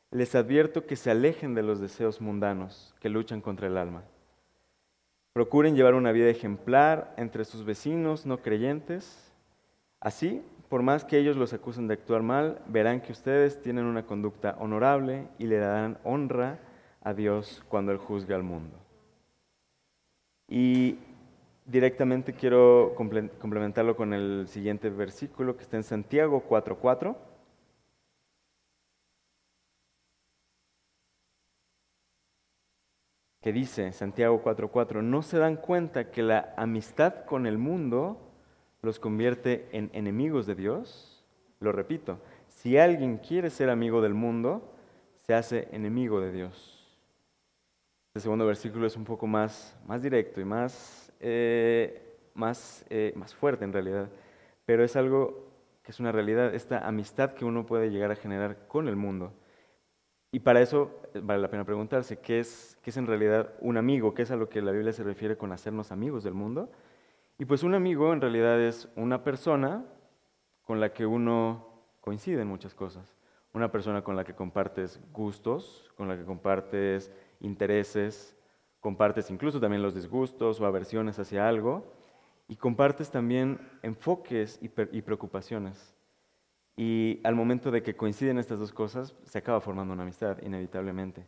[0.09, 4.03] les advierto que se alejen de los deseos mundanos que luchan contra el alma.
[5.33, 9.31] Procuren llevar una vida ejemplar entre sus vecinos no creyentes.
[9.99, 14.05] Así, por más que ellos los acusen de actuar mal, verán que ustedes tienen una
[14.05, 16.59] conducta honorable y le darán honra
[17.03, 18.77] a Dios cuando Él juzga al mundo.
[20.47, 20.97] Y
[21.65, 27.15] directamente quiero complementarlo con el siguiente versículo que está en Santiago 4.4.
[33.43, 38.17] que dice Santiago 4:4, no se dan cuenta que la amistad con el mundo
[38.81, 41.25] los convierte en enemigos de Dios.
[41.59, 44.73] Lo repito, si alguien quiere ser amigo del mundo,
[45.27, 46.72] se hace enemigo de Dios.
[48.15, 53.33] Este segundo versículo es un poco más, más directo y más, eh, más, eh, más
[53.33, 54.07] fuerte en realidad,
[54.67, 55.47] pero es algo
[55.81, 59.33] que es una realidad, esta amistad que uno puede llegar a generar con el mundo.
[60.31, 63.77] Y para eso eh, vale la pena preguntarse, ¿qué es, qué es en realidad un
[63.77, 64.13] amigo?
[64.13, 66.71] ¿Qué es a lo que la Biblia se refiere con hacernos amigos del mundo?
[67.39, 69.85] Y pues un amigo en realidad es una persona
[70.61, 71.65] con la que uno
[71.99, 73.17] coincide en muchas cosas.
[73.53, 77.11] Una persona con la que compartes gustos, con la que compartes
[77.43, 78.35] intereses,
[78.79, 81.85] compartes incluso también los disgustos o aversiones hacia algo
[82.47, 85.95] y compartes también enfoques y, preocupaciones.
[86.75, 91.25] Y al momento de que coinciden estas dos cosas, se acaba formando una amistad, inevitablemente.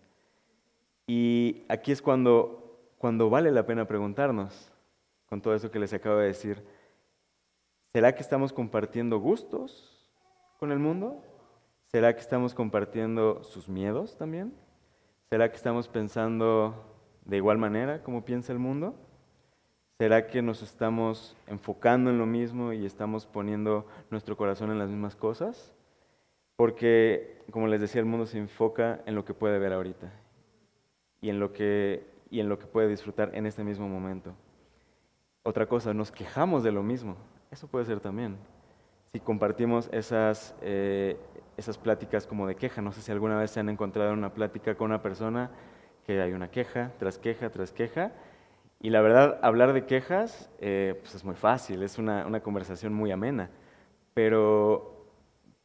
[1.08, 4.71] Y aquí es cuando, cuando vale la pena preguntarnos,
[5.28, 6.65] con todo eso que les acabo de decir,
[7.93, 10.12] ¿será que estamos compartiendo gustos
[10.60, 11.23] con el mundo?
[11.86, 14.64] ¿Será que estamos compartiendo sus miedos también?
[15.36, 16.74] ¿Será que estamos pensando
[17.26, 18.95] de igual manera como piensa el mundo?
[19.98, 24.89] ¿Será que nos estamos enfocando en lo mismo y estamos poniendo nuestro corazón en las
[24.89, 25.74] mismas cosas?
[26.56, 30.10] Porque, como les decía, el mundo se enfoca en lo que puede ver ahorita
[31.19, 34.34] y en lo que, y en lo que puede disfrutar en este mismo momento.
[35.43, 37.17] Otra cosa, nos quejamos de lo mismo.
[37.52, 38.38] Eso puede ser también.
[39.15, 41.15] Si compartimos esas, eh,
[41.56, 42.82] esas pláticas como de queja.
[42.82, 45.51] No sé si alguna vez se han encontrado en una plática con una persona
[46.06, 48.12] que hay una queja, tras queja, tras queja.
[48.82, 52.93] Y la verdad, hablar de quejas eh, pues es muy fácil, es una, una, conversación
[52.93, 53.49] muy amena.
[54.13, 55.08] Pero,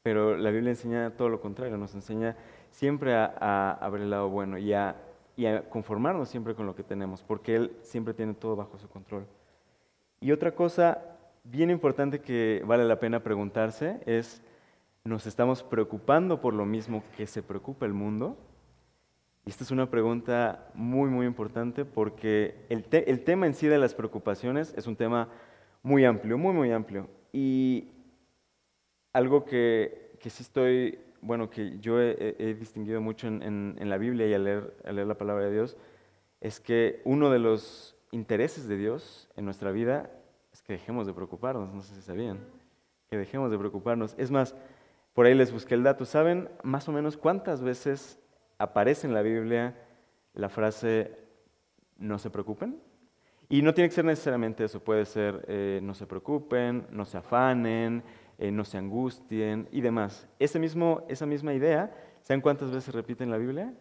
[0.05, 2.37] pero la Biblia enseña todo lo contrario, nos enseña
[2.71, 4.95] siempre a, a, ver el lado bueno y a,
[5.37, 8.89] y a conformarnos siempre con lo que tenemos, porque Él siempre tiene todo bajo su
[8.89, 9.27] control.
[10.21, 14.43] Y otra cosa bien importante que vale la pena preguntarse es,
[15.03, 18.37] ¿Nos estamos preocupando por lo mismo que se preocupa el mundo?
[19.47, 22.85] Y esta es una pregunta muy, muy importante porque el,
[23.25, 25.31] tema en sí de las preocupaciones es un tema
[25.83, 27.09] muy amplio, muy, muy amplio.
[27.33, 27.89] Y
[29.15, 34.45] algo que, sí estoy, bueno, que yo he, distinguido mucho en, la Biblia y al
[34.45, 35.79] leer, al leer la palabra de Dios,
[36.43, 40.11] es que uno de los intereses de Dios en nuestra vida
[40.53, 42.39] es que dejemos de preocuparnos, no sé si sabían,
[43.09, 44.15] que dejemos de preocuparnos.
[44.19, 44.55] Es más,
[45.13, 46.05] por ahí les busqué el dato.
[46.05, 48.19] ¿Saben más o menos cuántas veces
[48.59, 49.77] aparece en la Biblia
[50.35, 51.17] la frase
[51.99, 52.81] no se preocupen?
[53.49, 57.19] Y no tiene que ser necesariamente eso, puede ser eh, no se preocupen, no se
[57.19, 58.05] afanen,
[58.39, 60.29] eh, no se angustien y demás.
[60.39, 60.59] Esa
[61.27, 63.75] misma idea, ¿saben cuántas veces repite en la Biblia?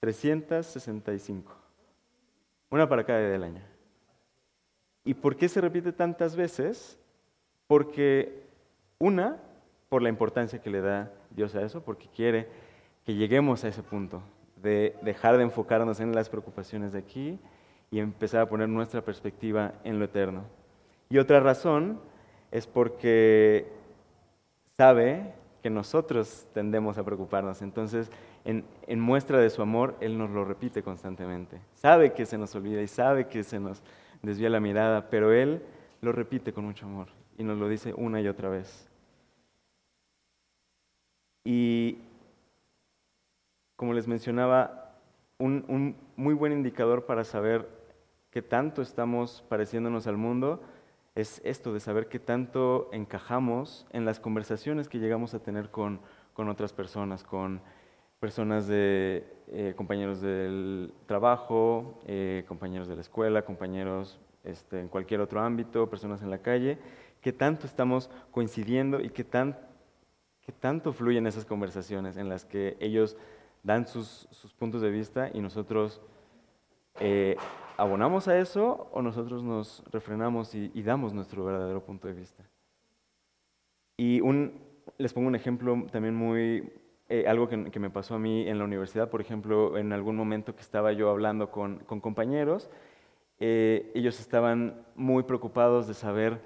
[0.00, 1.56] 365.
[2.68, 3.75] Una para cada día del año.
[5.06, 6.98] ¿Y por qué se repite tantas veces?
[7.68, 8.42] Porque
[8.98, 9.40] una
[9.88, 12.48] por la importancia que le da Dios a eso, porque quiere
[13.04, 14.20] que lleguemos a ese punto
[14.60, 17.38] de dejar de enfocarnos en las preocupaciones de aquí
[17.92, 20.42] y empezar a poner nuestra perspectiva en lo eterno.
[21.08, 22.00] Y otra razón
[22.50, 23.68] es porque
[24.76, 27.62] sabe que nosotros tendemos a preocuparnos.
[27.62, 28.10] Entonces,
[28.44, 31.60] en, en, muestra de su amor, Él nos lo repite constantemente.
[31.74, 33.84] Sabe que se nos olvida y sabe que se nos
[34.22, 35.62] desvía la mirada, pero Él
[36.00, 38.88] lo repite con mucho amor y nos lo dice una y otra vez.
[41.44, 41.98] Y
[43.76, 44.86] como les mencionaba,
[45.38, 47.68] un, muy buen indicador para saber
[48.30, 50.62] qué tanto estamos pareciéndonos al mundo
[51.14, 56.00] es esto de saber qué tanto encajamos en las conversaciones que llegamos a tener con,
[56.34, 57.60] con otras personas, con
[58.20, 65.20] personas de eh, compañeros del trabajo, eh, compañeros de la escuela, compañeros este, en cualquier
[65.20, 66.78] otro ámbito, personas en la calle,
[67.20, 69.58] qué tanto estamos coincidiendo y qué, tan,
[70.40, 73.16] qué tanto fluyen esas conversaciones en las que ellos
[73.62, 76.00] dan sus, puntos de vista y nosotros
[77.00, 77.36] eh,
[77.76, 82.44] abonamos a eso o nosotros nos refrenamos y, damos nuestro verdadero punto de vista.
[83.96, 84.60] Y un,
[84.98, 86.72] les pongo un ejemplo también muy,
[87.08, 90.56] eh, algo que, me pasó a mí en la universidad, por ejemplo, en algún momento
[90.56, 92.68] que estaba yo hablando con, compañeros,
[93.38, 96.40] eh, ellos estaban muy preocupados de saber,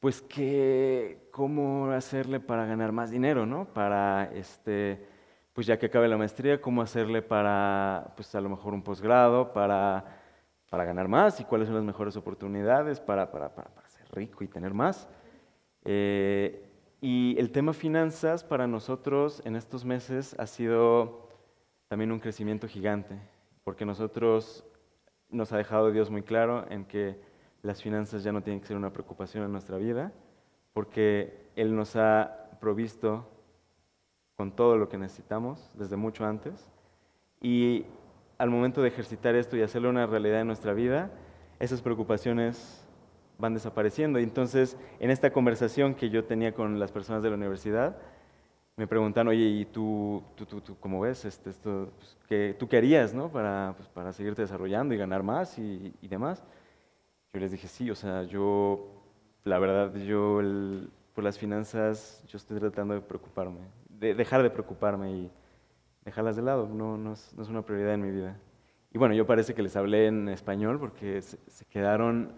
[0.00, 3.66] pues, qué, cómo hacerle para ganar más dinero, ¿no?
[3.66, 5.06] Para, este,
[5.52, 9.52] pues ya que acabe la maestría, cómo hacerle para, pues, a lo mejor un posgrado,
[9.52, 10.04] para,
[10.70, 14.48] para ganar más y cuáles son las mejores oportunidades para, para, para, ser rico y
[14.48, 15.08] tener más.
[15.84, 16.67] Eh,
[17.00, 21.28] y el tema finanzas para nosotros en estos meses ha sido
[21.88, 23.18] también un crecimiento gigante,
[23.62, 24.64] porque nosotros
[25.30, 27.20] nos ha dejado Dios muy claro en que
[27.62, 30.12] las finanzas ya no tienen que ser una preocupación en nuestra vida,
[30.72, 33.28] porque Él nos ha provisto
[34.36, 36.68] con todo lo que necesitamos desde mucho antes.
[37.40, 37.84] Y
[38.38, 41.10] al momento de ejercitar esto y hacerlo una realidad en nuestra vida,
[41.58, 42.87] esas preocupaciones
[43.38, 44.18] van desapareciendo.
[44.18, 47.96] Y entonces, en esta conversación que yo tenía con las personas de la universidad,
[48.76, 51.90] me preguntan, oye, ¿y tú, tú, tú, cómo ves este, esto?
[51.96, 53.28] Pues, ¿qué, ¿Tú qué harías ¿no?
[53.30, 56.44] para, pues, para seguirte desarrollando y ganar más y, y, demás?
[57.32, 58.86] Yo les dije, sí, o sea, yo,
[59.44, 60.40] la verdad, yo
[61.12, 65.30] por las finanzas, yo estoy tratando de preocuparme, de dejar de preocuparme y
[66.04, 68.36] dejarlas de lado, no, no, es, no es una prioridad en mi vida.
[68.92, 72.32] Y bueno, yo parece que les hablé en español porque se, quedaron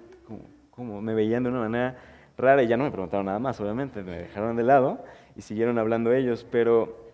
[0.81, 1.99] como me veían de una manera
[2.39, 5.05] rara y ya no me preguntaron nada más, obviamente, me dejaron de lado
[5.37, 7.11] y siguieron hablando ellos, pero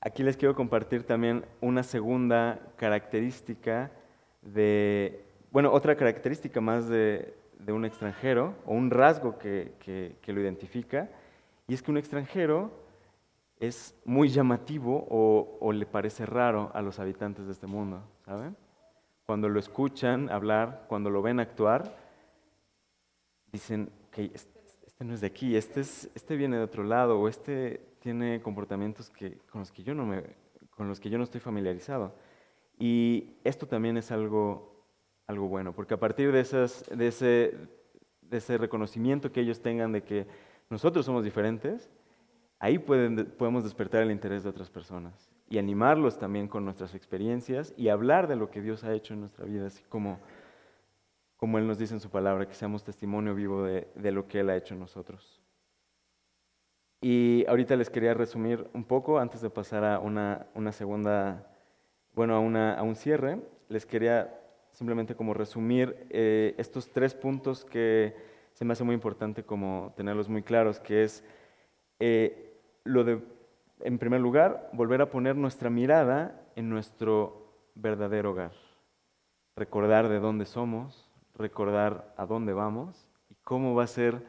[0.00, 3.92] aquí les quiero compartir también una segunda característica
[4.42, 10.40] de, bueno, otra característica más de, de un extranjero, o un rasgo que, que, lo
[10.40, 11.08] identifica,
[11.68, 12.72] y es que un extranjero
[13.60, 18.56] es muy llamativo o, o, le parece raro a los habitantes de este mundo, ¿saben?
[19.26, 21.94] Cuando lo escuchan hablar, cuando lo ven actuar,
[23.52, 27.28] dicen que este no es de aquí, este, es, este viene de otro lado, o
[27.28, 30.22] este tiene comportamientos que, con, los que yo no me,
[30.70, 32.14] con los que yo no estoy familiarizado.
[32.78, 34.84] Y esto también es algo,
[35.26, 37.54] algo bueno, porque a partir de, esas, de, ese,
[38.22, 40.26] de ese reconocimiento que ellos tengan de que
[40.70, 41.90] nosotros somos diferentes,
[42.58, 47.74] ahí pueden, podemos despertar el interés de otras personas y animarlos también con nuestras experiencias
[47.76, 50.18] y hablar de lo que Dios ha hecho en nuestra vida, así como
[51.40, 54.50] como Él nos dice en su palabra, que seamos testimonio vivo de, lo que Él
[54.50, 55.40] ha hecho en nosotros.
[57.00, 61.50] Y ahorita les quería resumir un poco, antes de pasar a una, segunda,
[62.12, 64.38] bueno, a, una, a, un cierre, les quería
[64.72, 68.14] simplemente como resumir eh, estos tres puntos que
[68.52, 71.24] se me hace muy importante como tenerlos muy claros, que es
[72.00, 72.52] eh,
[72.84, 73.22] lo de,
[73.80, 78.52] en primer lugar, volver a poner nuestra mirada en nuestro verdadero hogar,
[79.56, 81.09] recordar de dónde somos,
[81.40, 84.24] recordar a dónde vamos y cómo va a ser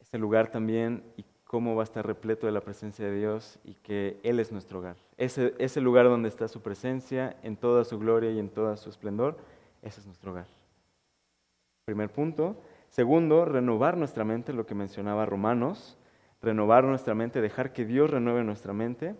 [0.00, 3.74] ese lugar también y cómo va a estar repleto de la presencia de Dios y
[3.74, 4.96] que Él es nuestro hogar.
[5.16, 8.90] Ese, ese lugar donde está su presencia en toda su gloria y en toda su
[8.90, 9.38] esplendor,
[9.82, 10.46] ese es nuestro hogar.
[11.84, 12.56] Primer punto.
[12.90, 15.96] Segundo, renovar nuestra mente, lo que mencionaba Romanos,
[16.42, 19.14] renovar nuestra mente, dejar que Dios renueve nuestra mente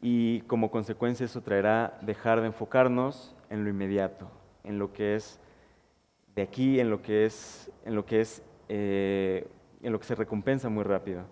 [0.00, 4.30] y como consecuencia eso traerá dejar de enfocarnos en lo inmediato,
[4.64, 5.40] en lo que es
[6.38, 9.44] de aquí en lo que es, en lo que es, eh,
[9.82, 11.24] en lo que se recompensa muy rápido.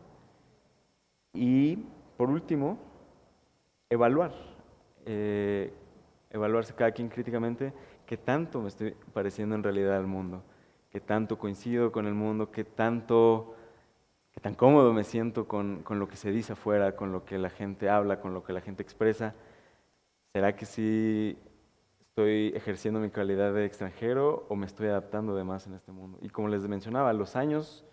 [1.32, 1.76] Y
[2.16, 2.76] por último,
[3.88, 4.32] evaluar,
[5.04, 5.72] eh,
[6.30, 7.72] evaluarse cada quien críticamente
[8.04, 10.42] qué tanto me estoy pareciendo en realidad al mundo,
[10.90, 13.54] qué tanto coincido con el mundo, qué tanto,
[14.32, 17.38] qué tan cómodo me siento con, con lo que se dice afuera, con lo que
[17.38, 19.36] la gente habla, con lo que la gente expresa.
[20.32, 21.38] ¿Será que sí
[22.16, 26.18] estoy ejerciendo mi calidad de extranjero o me estoy adaptando de más en este mundo.
[26.22, 27.84] Y como les mencionaba, los años,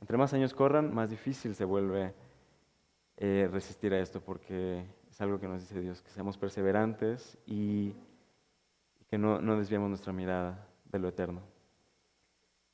[0.00, 2.14] entre más años corran, más difícil se vuelve
[3.16, 7.96] eh, resistir a esto porque es algo que nos dice Dios, que seamos perseverantes y,
[9.10, 11.42] que no, no, desviemos nuestra mirada de lo eterno.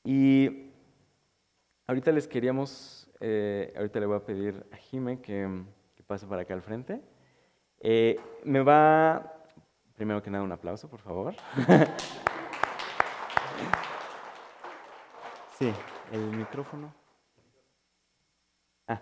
[0.05, 0.69] Y
[1.87, 5.65] ahorita les queríamos, eh, ahorita le voy a pedir a Jime que,
[6.07, 7.01] pase para acá al frente.
[7.81, 9.34] Eh, me va
[9.97, 11.35] Primero que nada, un aplauso, por favor.
[15.59, 15.73] Sí,
[16.11, 16.93] el micrófono.
[18.89, 19.01] Ah,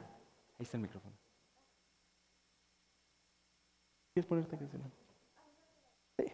[0.59, 1.15] ahí está el micrófono.
[4.13, 4.79] ¿Quieres ponerte que se
[6.19, 6.33] Sí.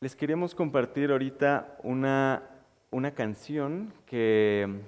[0.00, 2.42] Les queremos compartir ahorita una,
[2.90, 4.82] una canción que,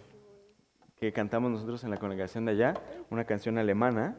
[0.97, 2.75] que cantamos nosotros en la congregación de allá,
[3.11, 4.17] una canción alemana,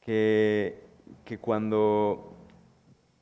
[0.00, 0.82] que,
[1.24, 2.36] que cuando,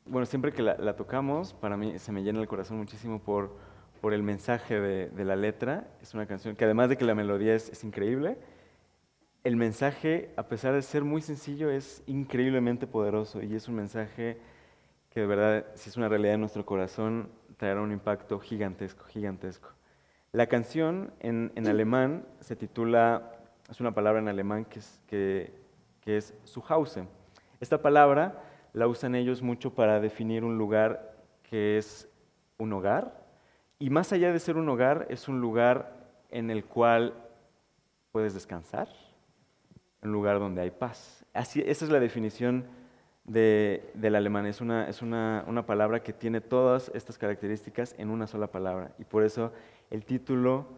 [0.07, 3.57] bueno, siempre que la, la tocamos, para mí se me llena el corazón muchísimo por,
[4.01, 5.89] por el mensaje de, de la letra.
[6.01, 8.39] Es una canción que además de que la melodía es, es increíble,
[9.45, 14.39] el mensaje, a pesar de ser muy sencillo, es increíblemente poderoso y es un mensaje
[15.11, 19.70] que de verdad, si es una realidad en nuestro corazón, traerá un impacto gigantesco, gigantesco.
[20.33, 23.33] La canción en, en alemán se titula,
[23.70, 25.53] es una palabra en alemán que es, que,
[26.09, 27.07] que es Zuhause.
[27.61, 28.43] Esta palabra
[28.73, 32.09] la usan ellos mucho para definir un lugar que es
[32.57, 33.27] un hogar
[33.79, 37.13] y más allá de ser un hogar, es un lugar en el cual
[38.11, 38.89] puedes descansar,
[40.01, 41.27] un lugar donde hay paz.
[41.35, 42.65] Así, esa es la definición
[43.25, 44.47] de, del alemán.
[44.47, 48.95] Es, una, es una, una palabra que tiene todas estas características en una sola palabra.
[48.99, 49.53] Y por eso
[49.91, 50.69] el título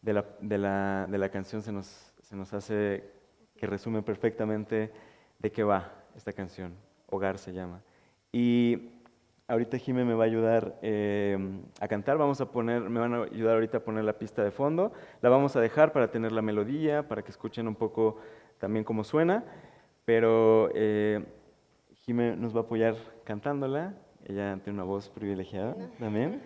[0.00, 3.17] de la, de la, de la canción se nos, se nos hace
[3.58, 4.90] que resume perfectamente
[5.38, 6.74] de qué va esta canción.
[7.10, 7.82] Hogar se llama.
[8.32, 8.90] Y
[9.48, 11.36] ahorita Jimé me va a ayudar eh,
[11.80, 12.16] a cantar.
[12.18, 14.92] Vamos a poner, me van a ayudar ahorita a poner la pista de fondo.
[15.20, 18.18] La vamos a dejar para tener la melodía, para que escuchen un poco
[18.58, 19.44] también cómo suena.
[20.04, 21.24] Pero eh,
[21.94, 22.94] Jimé nos va a apoyar
[23.24, 23.94] cantándola.
[24.24, 26.40] Ella tiene una voz privilegiada también.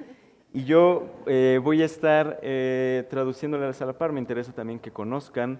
[0.55, 4.13] Y yo eh, voy a estar eh, traduciéndolas a la par.
[4.13, 5.59] Me interesa también que conozcan,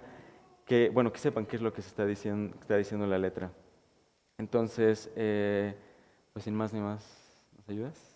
[0.65, 3.51] que, bueno, que sepan qué es lo que se está diciendo, está diciendo la letra.
[4.37, 5.75] Entonces, eh,
[6.33, 7.05] pues sin más ni más,
[7.57, 8.13] ¿nos ayudas?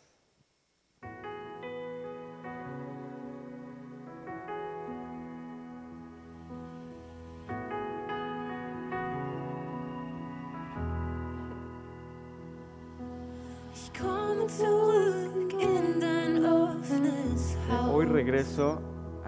[17.91, 18.86] Hoy regreso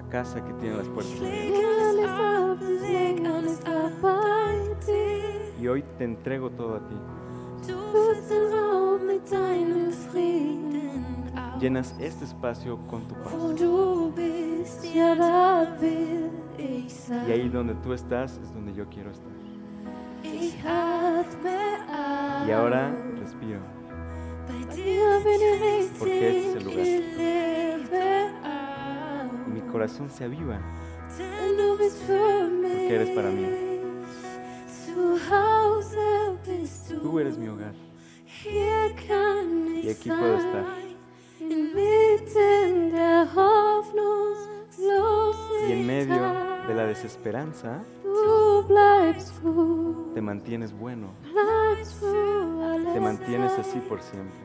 [0.09, 1.59] casa que tiene las puertas abiertas.
[5.61, 6.95] Y hoy te entrego todo a ti.
[11.59, 13.33] Llenas este espacio con tu paz.
[17.27, 19.31] Y ahí donde tú estás es donde yo quiero estar.
[22.47, 23.59] Y ahora respiro.
[25.99, 27.48] Porque este es el lugar.
[29.79, 30.59] Corazón se aviva.
[31.07, 33.47] Porque eres para mí.
[37.01, 37.73] Tú eres mi hogar.
[39.81, 40.65] Y aquí puedo estar.
[45.65, 46.21] Y en medio
[46.67, 47.81] de la desesperanza,
[50.13, 51.13] te mantienes bueno.
[52.93, 54.39] Te mantienes así por siempre.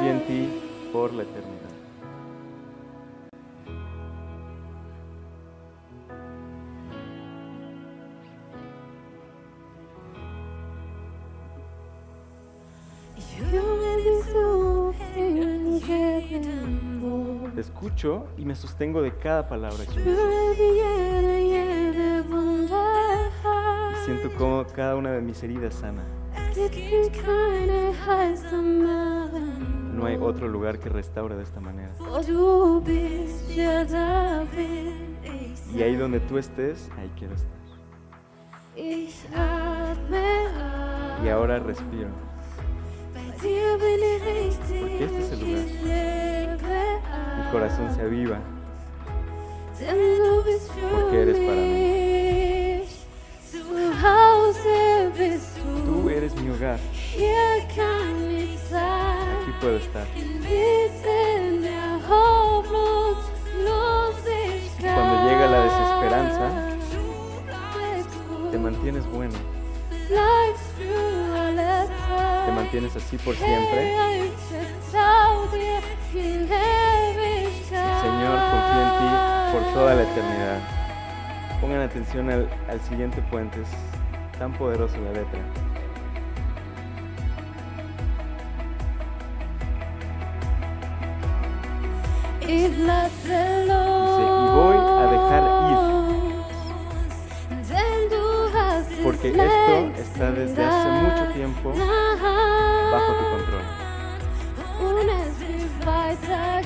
[0.00, 0.48] En ti
[0.92, 1.68] por la eternidad.
[17.54, 20.00] Te escucho y me sostengo de cada palabra que
[23.92, 26.04] Y siento como cada una de mis heridas sana.
[29.98, 31.90] No hay otro lugar que restaure de esta manera.
[35.74, 37.50] Y ahí donde tú estés, ahí quiero estar.
[41.24, 42.10] Y ahora respiro.
[44.80, 45.64] Porque este es el lugar.
[47.38, 48.38] Mi corazón se aviva.
[50.92, 51.74] Porque eres para du.
[55.84, 56.78] Tú eres mi hogar.
[59.60, 60.06] Puedo estar.
[64.80, 66.50] Cuando llega la desesperanza,
[68.50, 69.34] Te mantienes bueno.
[72.46, 73.92] Te mantienes así por siempre.
[78.02, 79.08] Señor, confío en ti
[79.52, 80.60] por toda la eternidad.
[81.60, 83.60] Pongan atención al, al siguiente puente.
[83.60, 85.67] Es tan poderoso la letra.
[92.48, 92.68] "Y
[94.56, 95.44] voy a dejar
[98.78, 103.62] es Porque esto está desde hace mucho tiempo bajo tu control.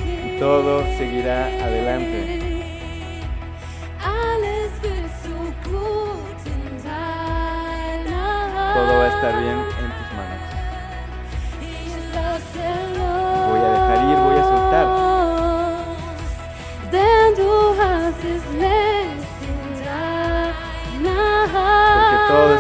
[0.05, 2.19] Y todo seguirá adelante.
[8.75, 9.59] Todo va a estar bien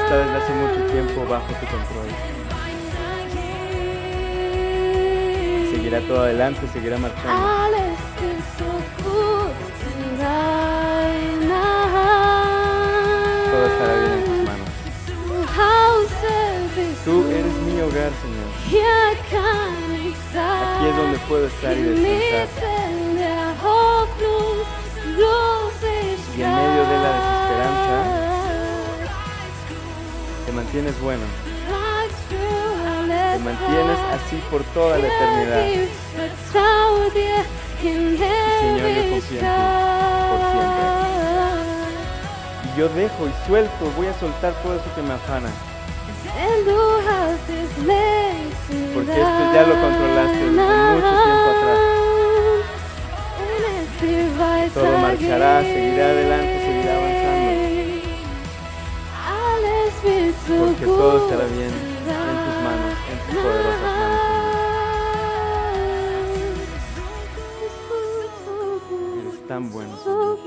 [0.03, 2.09] está desde hace mucho tiempo bajo tu control.
[5.71, 7.33] Seguirá todo adelante, seguirá marchando.
[13.51, 14.69] Todo estará bien en tus manos.
[17.05, 18.49] Tú eres mi hogar, Señor.
[20.77, 22.82] Aquí es donde puedo estar y descansar.
[30.53, 31.23] Te mantienes bueno.
[33.09, 35.65] Te mantienes así por toda la eternidad.
[38.61, 39.65] Señor, yo confío en ti
[40.29, 40.85] por siempre.
[42.67, 45.49] Y yo dejo y suelto, voy a soltar todo eso que me afana.
[48.93, 50.51] Porque esto ya lo controlaste desde
[50.93, 51.81] mucho tiempo atrás.
[54.75, 56.62] Todo marchará, seguirá adelante,
[60.59, 64.53] Porque todo estará bien en tus manos, en tus poderosas manos, Señor.
[69.21, 70.42] Eres tan bueno, Señor.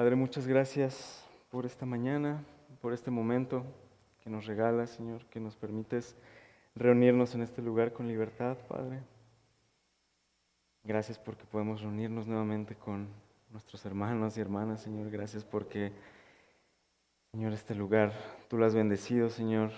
[0.00, 2.42] Padre, muchas gracias por esta mañana,
[2.80, 3.66] por este momento
[4.24, 6.16] que nos regalas, Señor, que nos permites
[6.74, 9.02] reunirnos en este lugar con libertad, Padre.
[10.84, 13.08] Gracias porque podemos reunirnos nuevamente con
[13.50, 15.10] nuestros hermanos y hermanas, Señor.
[15.10, 15.92] Gracias porque,
[17.32, 18.14] Señor, este lugar
[18.48, 19.70] tú lo has bendecido, Señor,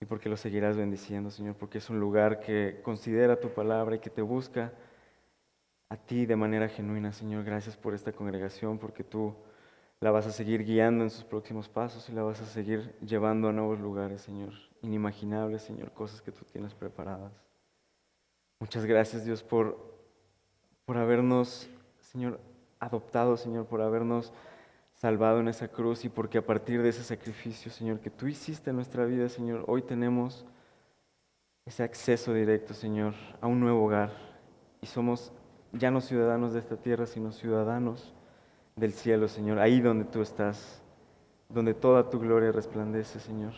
[0.00, 3.98] y porque lo seguirás bendiciendo, Señor, porque es un lugar que considera tu palabra y
[3.98, 4.72] que te busca
[5.88, 7.44] a ti de manera genuina, Señor.
[7.44, 9.34] Gracias por esta congregación, porque tú
[10.00, 13.48] la vas a seguir guiando en sus próximos pasos y la vas a seguir llevando
[13.48, 17.32] a nuevos lugares, Señor, inimaginables, Señor, cosas que tú tienes preparadas.
[18.60, 19.94] Muchas gracias, Dios, por,
[20.84, 21.68] por habernos,
[22.00, 22.40] Señor,
[22.80, 24.32] adoptado, Señor, por habernos
[24.94, 28.70] salvado en esa cruz y porque a partir de ese sacrificio, Señor, que tú hiciste
[28.70, 30.44] en nuestra vida, Señor, hoy tenemos
[31.64, 34.12] ese acceso directo, Señor, a un nuevo hogar
[34.80, 35.32] y somos
[35.74, 38.12] ya no ciudadanos de esta tierra, sino ciudadanos
[38.76, 40.82] del cielo, Señor, ahí donde tú estás,
[41.48, 43.52] donde toda tu gloria resplandece, Señor.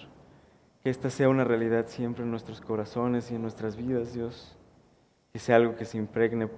[0.83, 4.57] Que esta sea una realidad siempre en nuestros corazones y en nuestras vidas, Dios.
[5.33, 6.49] Que sea algo que se impregne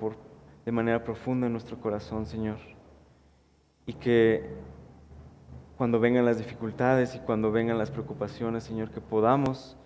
[0.65, 2.59] de manera profunda en nuestro corazón, Señor.
[3.87, 4.51] Y que
[5.77, 9.77] cuando vengan las dificultades y cuando vengan las preocupaciones, Señor, que podamos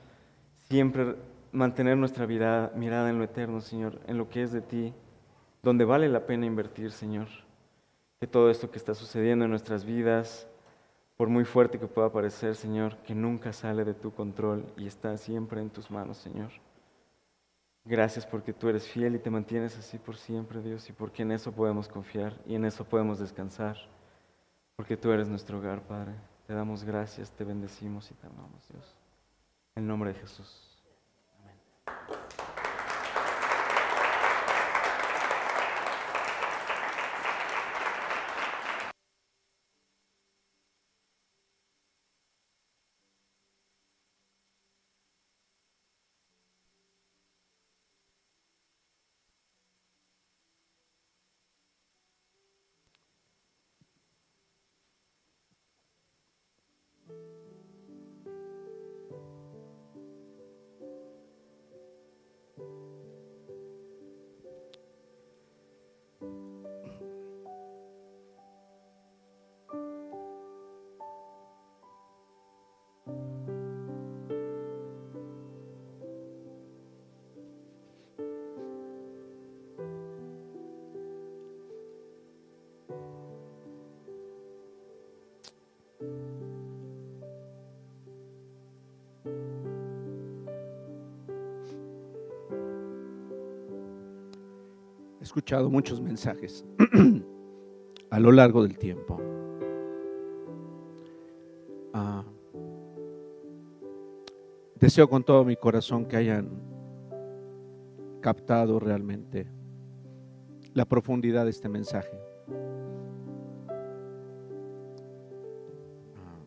[0.69, 1.17] siempre
[1.53, 4.95] mantener nuestra mirada en lo eterno, Señor, en lo que es de ti,
[5.63, 7.29] donde vale la pena invertir, Señor.
[8.21, 10.47] Que todo esto que está sucediendo en nuestras vidas,
[11.17, 15.17] por muy fuerte que pueda parecer, Señor, que nunca sale de tu control y está
[15.17, 16.51] siempre en tus manos, Señor.
[17.85, 21.33] Gracias porque tú eres fiel y te mantienes así por siempre, Dios, y porque en
[21.33, 23.77] eso podemos confiar y en eso podemos descansar,
[24.77, 26.15] porque tú eres nuestro hogar, Padre.
[26.47, 28.97] Te damos gracias, te bendecimos y te amamos, Dios.
[29.75, 30.83] En nombre de Jesús.
[31.41, 32.12] Amén.
[95.33, 96.63] Escuchado muchos mensajes
[98.11, 99.19] a lo largo del tiempo.
[101.95, 102.23] Ah,
[104.79, 106.51] deseo con todo mi corazón que hayan
[108.21, 109.47] captado realmente
[110.75, 112.21] la profundidad de este mensaje.
[116.15, 116.45] Ah,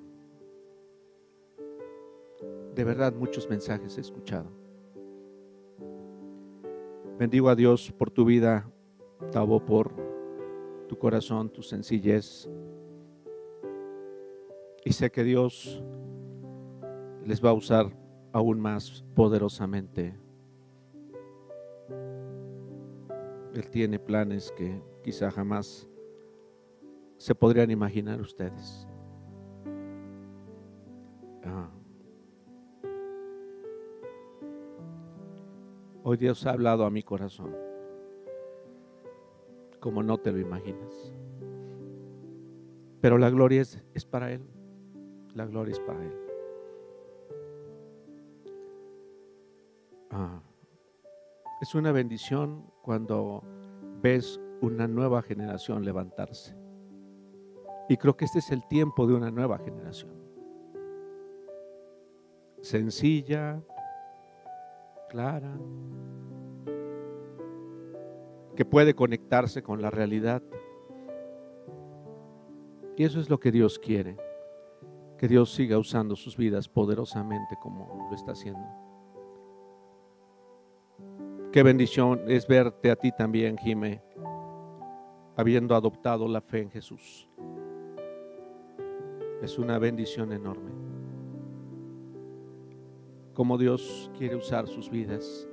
[2.76, 4.52] de verdad, muchos mensajes he escuchado.
[7.18, 8.70] Bendigo a Dios por tu vida,
[9.32, 9.92] Tavo, por
[10.88, 12.50] tu corazón, tu sencillez.
[14.84, 15.84] Y sé que Dios
[17.26, 17.88] les va a usar
[18.32, 20.14] aún más poderosamente.
[23.54, 25.88] Él tiene planes que quizá jamás
[27.18, 28.88] se podrían imaginar ustedes.
[31.44, 31.70] Ah.
[36.04, 37.56] Hoy Dios ha hablado a mi corazón,
[39.86, 41.14] como no te lo imaginas.
[43.02, 44.42] Pero la gloria es, es para Él.
[45.36, 46.18] La gloria es para Él.
[50.10, 50.42] Ah,
[51.62, 53.44] es una bendición cuando
[54.02, 56.58] ves una nueva generación levantarse.
[57.88, 60.16] Y creo que este es el tiempo de una nueva generación.
[62.60, 63.62] Sencilla,
[65.10, 65.56] clara,
[68.56, 70.42] que puede conectarse con la realidad.
[72.98, 74.18] Y eso es lo que Dios quiere,
[75.18, 78.66] que Dios siga usando sus vidas poderosamente como lo está haciendo.
[81.52, 84.02] Qué bendición es verte a ti también, Jime,
[85.36, 87.30] habiendo adoptado la fe en Jesús.
[89.42, 90.72] Es una bendición enorme.
[93.34, 95.48] Como Dios quiere usar sus vidas.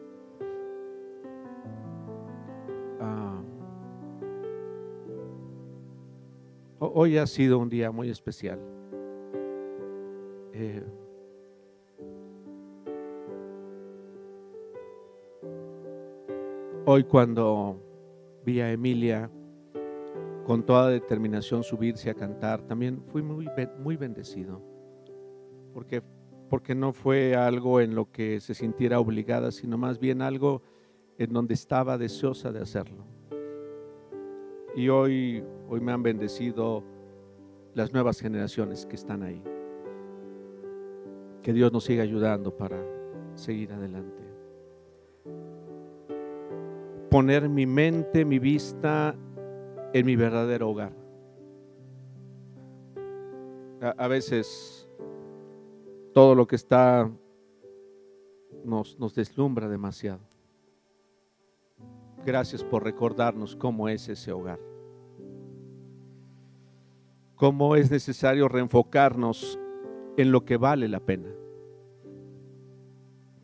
[6.83, 8.59] Hoy ha sido un día muy especial.
[10.53, 10.83] Eh,
[16.85, 17.81] hoy cuando
[18.45, 19.31] vi a Emilia
[20.45, 24.61] con toda determinación subirse a cantar, también fui muy, muy bendecido,
[25.73, 26.03] porque,
[26.51, 30.63] porque no fue algo en lo que se sintiera obligada, sino más bien algo
[31.17, 33.05] en donde estaba deseosa de hacerlo.
[34.75, 36.85] Y hoy, hoy me han bendecido
[37.73, 39.43] las nuevas generaciones que están ahí.
[41.43, 42.77] Que Dios nos siga ayudando para
[43.37, 44.23] seguir adelante.
[47.11, 49.17] Poner mi mente, mi vista
[49.95, 50.93] en mi verdadero hogar.
[53.97, 54.87] A, veces
[56.13, 57.11] todo lo que está
[58.63, 60.21] nos, nos deslumbra demasiado.
[62.27, 64.72] Gracias por recordarnos cómo es ese hogar.
[67.37, 69.59] Cómo es necesario reenfocarnos
[70.17, 71.29] en lo que vale la pena.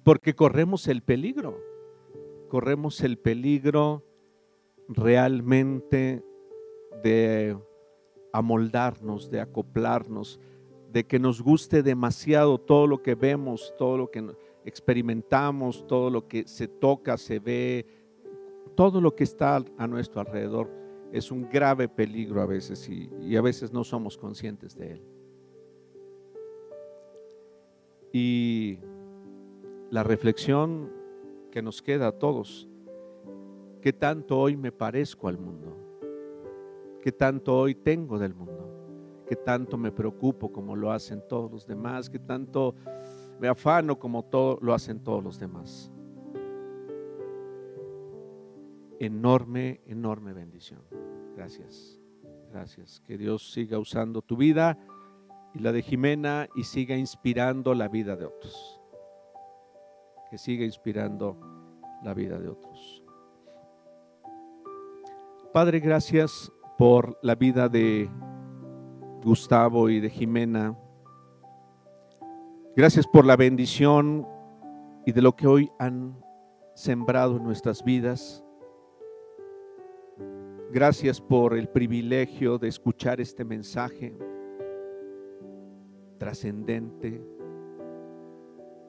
[0.04, 1.58] Porque corremos el peligro.
[2.48, 4.04] Corremos el peligro
[4.88, 6.24] realmente
[7.02, 7.58] de
[8.32, 10.40] amoldarnos, de acoplarnos,
[10.92, 14.24] de que nos guste demasiado todo lo que vemos, todo lo que
[14.64, 17.86] experimentamos, todo lo que se toca, se ve,
[18.74, 20.70] todo lo que está a nuestro alrededor
[21.12, 25.02] es un grave peligro a veces y, a veces no somos conscientes de él.
[28.12, 28.78] Y
[29.90, 30.90] la reflexión
[31.50, 32.68] que nos queda a todos,
[33.80, 35.76] ¿qué tanto hoy me parezco al mundo?
[37.02, 39.24] ¿Qué tanto hoy tengo del mundo?
[39.26, 42.08] ¿Qué tanto me preocupo como lo hacen todos los demás?
[42.08, 42.74] ¿Qué tanto
[43.38, 45.92] me afano como todo, lo hacen todos los demás?
[49.00, 50.80] Enorme, enorme bendición.
[51.36, 52.00] Gracias,
[52.50, 53.00] gracias.
[53.00, 54.78] Que Dios siga usando tu vida
[55.54, 58.80] y la de Jimena y siga inspirando la vida de otros.
[60.30, 61.38] Que siga inspirando
[62.02, 63.04] la vida de otros.
[65.52, 68.10] Padre, gracias por la vida de
[69.24, 70.78] Gustavo y de Jimena.
[72.76, 74.26] Gracias por la bendición
[75.04, 76.16] y de lo que hoy han
[76.74, 78.44] sembrado en nuestras vidas.
[80.70, 84.14] Gracias por el privilegio de escuchar este mensaje
[86.18, 87.22] trascendente,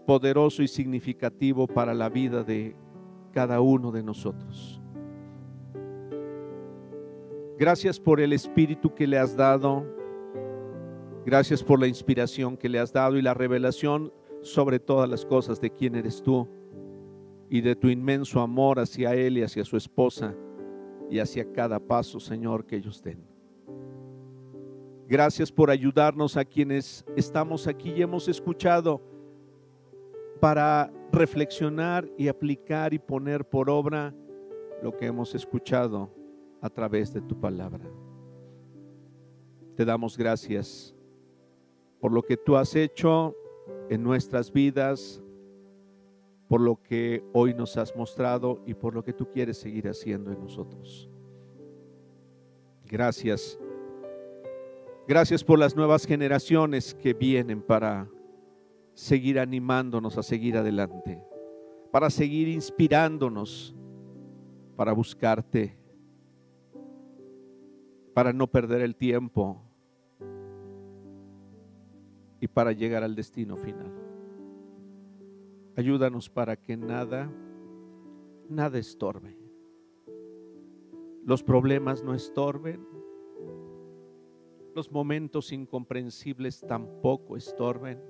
[0.06, 2.76] poderoso y significativo para la vida de
[3.32, 4.82] cada uno de nosotros.
[7.58, 9.86] Gracias por el espíritu que le has dado.
[11.26, 14.12] Gracias por la inspiración que le has dado y la revelación
[14.42, 16.46] sobre todas las cosas de quién eres tú
[17.50, 20.36] y de tu inmenso amor hacia él y hacia su esposa
[21.10, 23.24] y hacia cada paso, Señor, que ellos den.
[25.08, 29.02] Gracias por ayudarnos a quienes estamos aquí y hemos escuchado
[30.40, 34.14] para reflexionar y aplicar y poner por obra
[34.84, 36.10] lo que hemos escuchado
[36.62, 37.90] a través de tu palabra.
[39.76, 40.96] Te damos gracias
[42.00, 43.36] por lo que tú has hecho
[43.90, 45.22] en nuestras vidas,
[46.50, 50.32] por lo que hoy nos has mostrado y por lo que tú quieres seguir haciendo
[50.32, 51.08] en nosotros.
[52.86, 53.60] Gracias.
[55.08, 58.10] Gracias por las nuevas generaciones que vienen para
[58.96, 61.24] seguir animándonos a seguir adelante,
[61.92, 63.76] para seguir inspirándonos,
[64.76, 65.78] para buscarte,
[68.16, 69.62] para no perder el tiempo
[72.40, 74.09] y para llegar al destino final.
[75.80, 77.32] Ayúdanos para que nada,
[78.50, 79.38] nada estorbe.
[81.24, 82.86] Los problemas no estorben.
[84.76, 88.04] Los momentos incomprensibles tampoco estorben.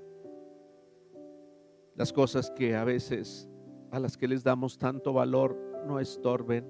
[1.93, 3.47] Las cosas que a veces
[3.91, 5.55] a las que les damos tanto valor
[5.85, 6.65] no estorben,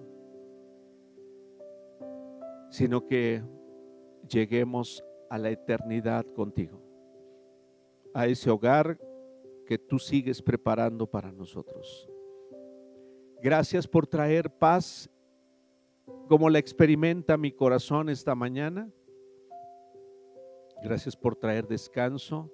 [2.72, 3.42] sino que
[4.30, 6.82] lleguemos a la eternidad contigo,
[8.14, 9.00] a ese hogar
[9.70, 12.10] que tú sigues preparando para nosotros.
[13.40, 15.08] Gracias por traer paz
[16.28, 18.90] como la experimenta mi corazón esta mañana.
[20.82, 22.52] Gracias por traer descanso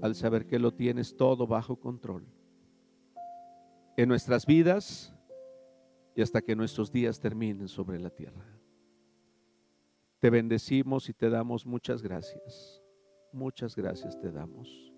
[0.00, 2.24] al saber que lo tienes todo bajo control.
[3.96, 5.12] En nuestras vidas
[6.14, 8.46] y hasta que nuestros días terminen sobre la tierra.
[10.20, 12.80] Te bendecimos y te damos muchas gracias.
[13.32, 14.93] Muchas gracias te damos.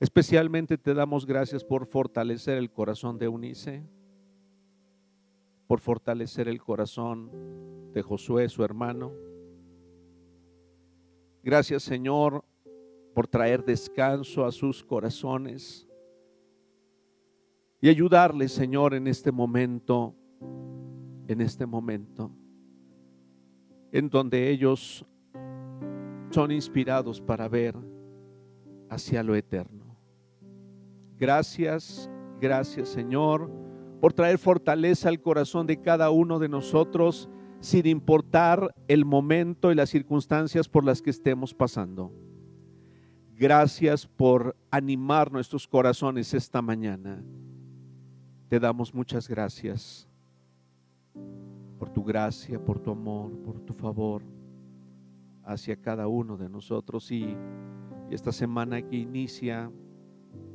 [0.00, 3.82] Especialmente te damos gracias por fortalecer el corazón de Unice,
[5.66, 7.30] por fortalecer el corazón
[7.92, 9.12] de Josué, su hermano.
[11.42, 12.44] Gracias Señor
[13.14, 15.86] por traer descanso a sus corazones
[17.80, 20.16] y ayudarles, Señor, en este momento,
[21.28, 22.30] en este momento,
[23.92, 25.06] en donde ellos
[26.30, 27.76] son inspirados para ver
[28.88, 29.83] hacia lo eterno.
[31.18, 32.10] Gracias,
[32.40, 33.50] gracias, Señor,
[34.00, 37.28] por traer fortaleza al corazón de cada uno de nosotros,
[37.60, 42.12] sin importar el momento y las circunstancias por las que estemos pasando.
[43.36, 47.24] Gracias por animar nuestros corazones esta mañana.
[48.48, 50.08] Te damos muchas gracias
[51.78, 54.22] por tu gracia, por tu amor, por tu favor
[55.42, 57.36] hacia cada uno de nosotros y,
[58.10, 59.70] esta semana que inicia,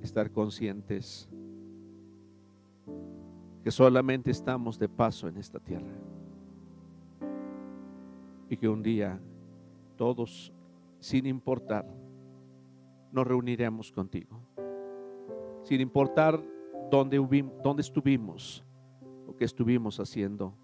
[0.01, 1.29] estar conscientes
[3.63, 5.93] que solamente estamos de paso en esta tierra
[8.49, 9.19] y que un día
[9.95, 10.53] todos,
[10.99, 11.85] sin importar,
[13.11, 14.41] nos reuniremos contigo.
[15.63, 16.41] Sin importar
[16.89, 17.17] dónde,
[17.63, 18.63] dónde estuvimos
[19.27, 20.55] o qué estuvimos haciendo,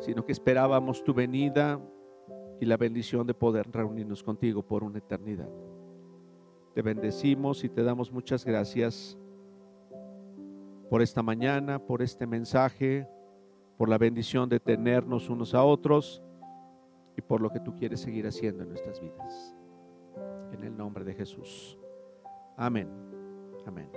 [0.00, 1.80] sino que esperábamos tu venida
[2.60, 5.48] y la bendición de poder reunirnos contigo por una eternidad.
[6.76, 9.16] Te bendecimos y te damos muchas gracias
[10.90, 13.08] por esta mañana, por este mensaje,
[13.78, 16.22] por la bendición de tenernos unos a otros
[17.16, 19.56] y por lo que tú quieres seguir haciendo en nuestras vidas
[20.52, 21.78] en el nombre de Jesús.
[22.58, 22.90] Amén.
[23.64, 23.88] Amén.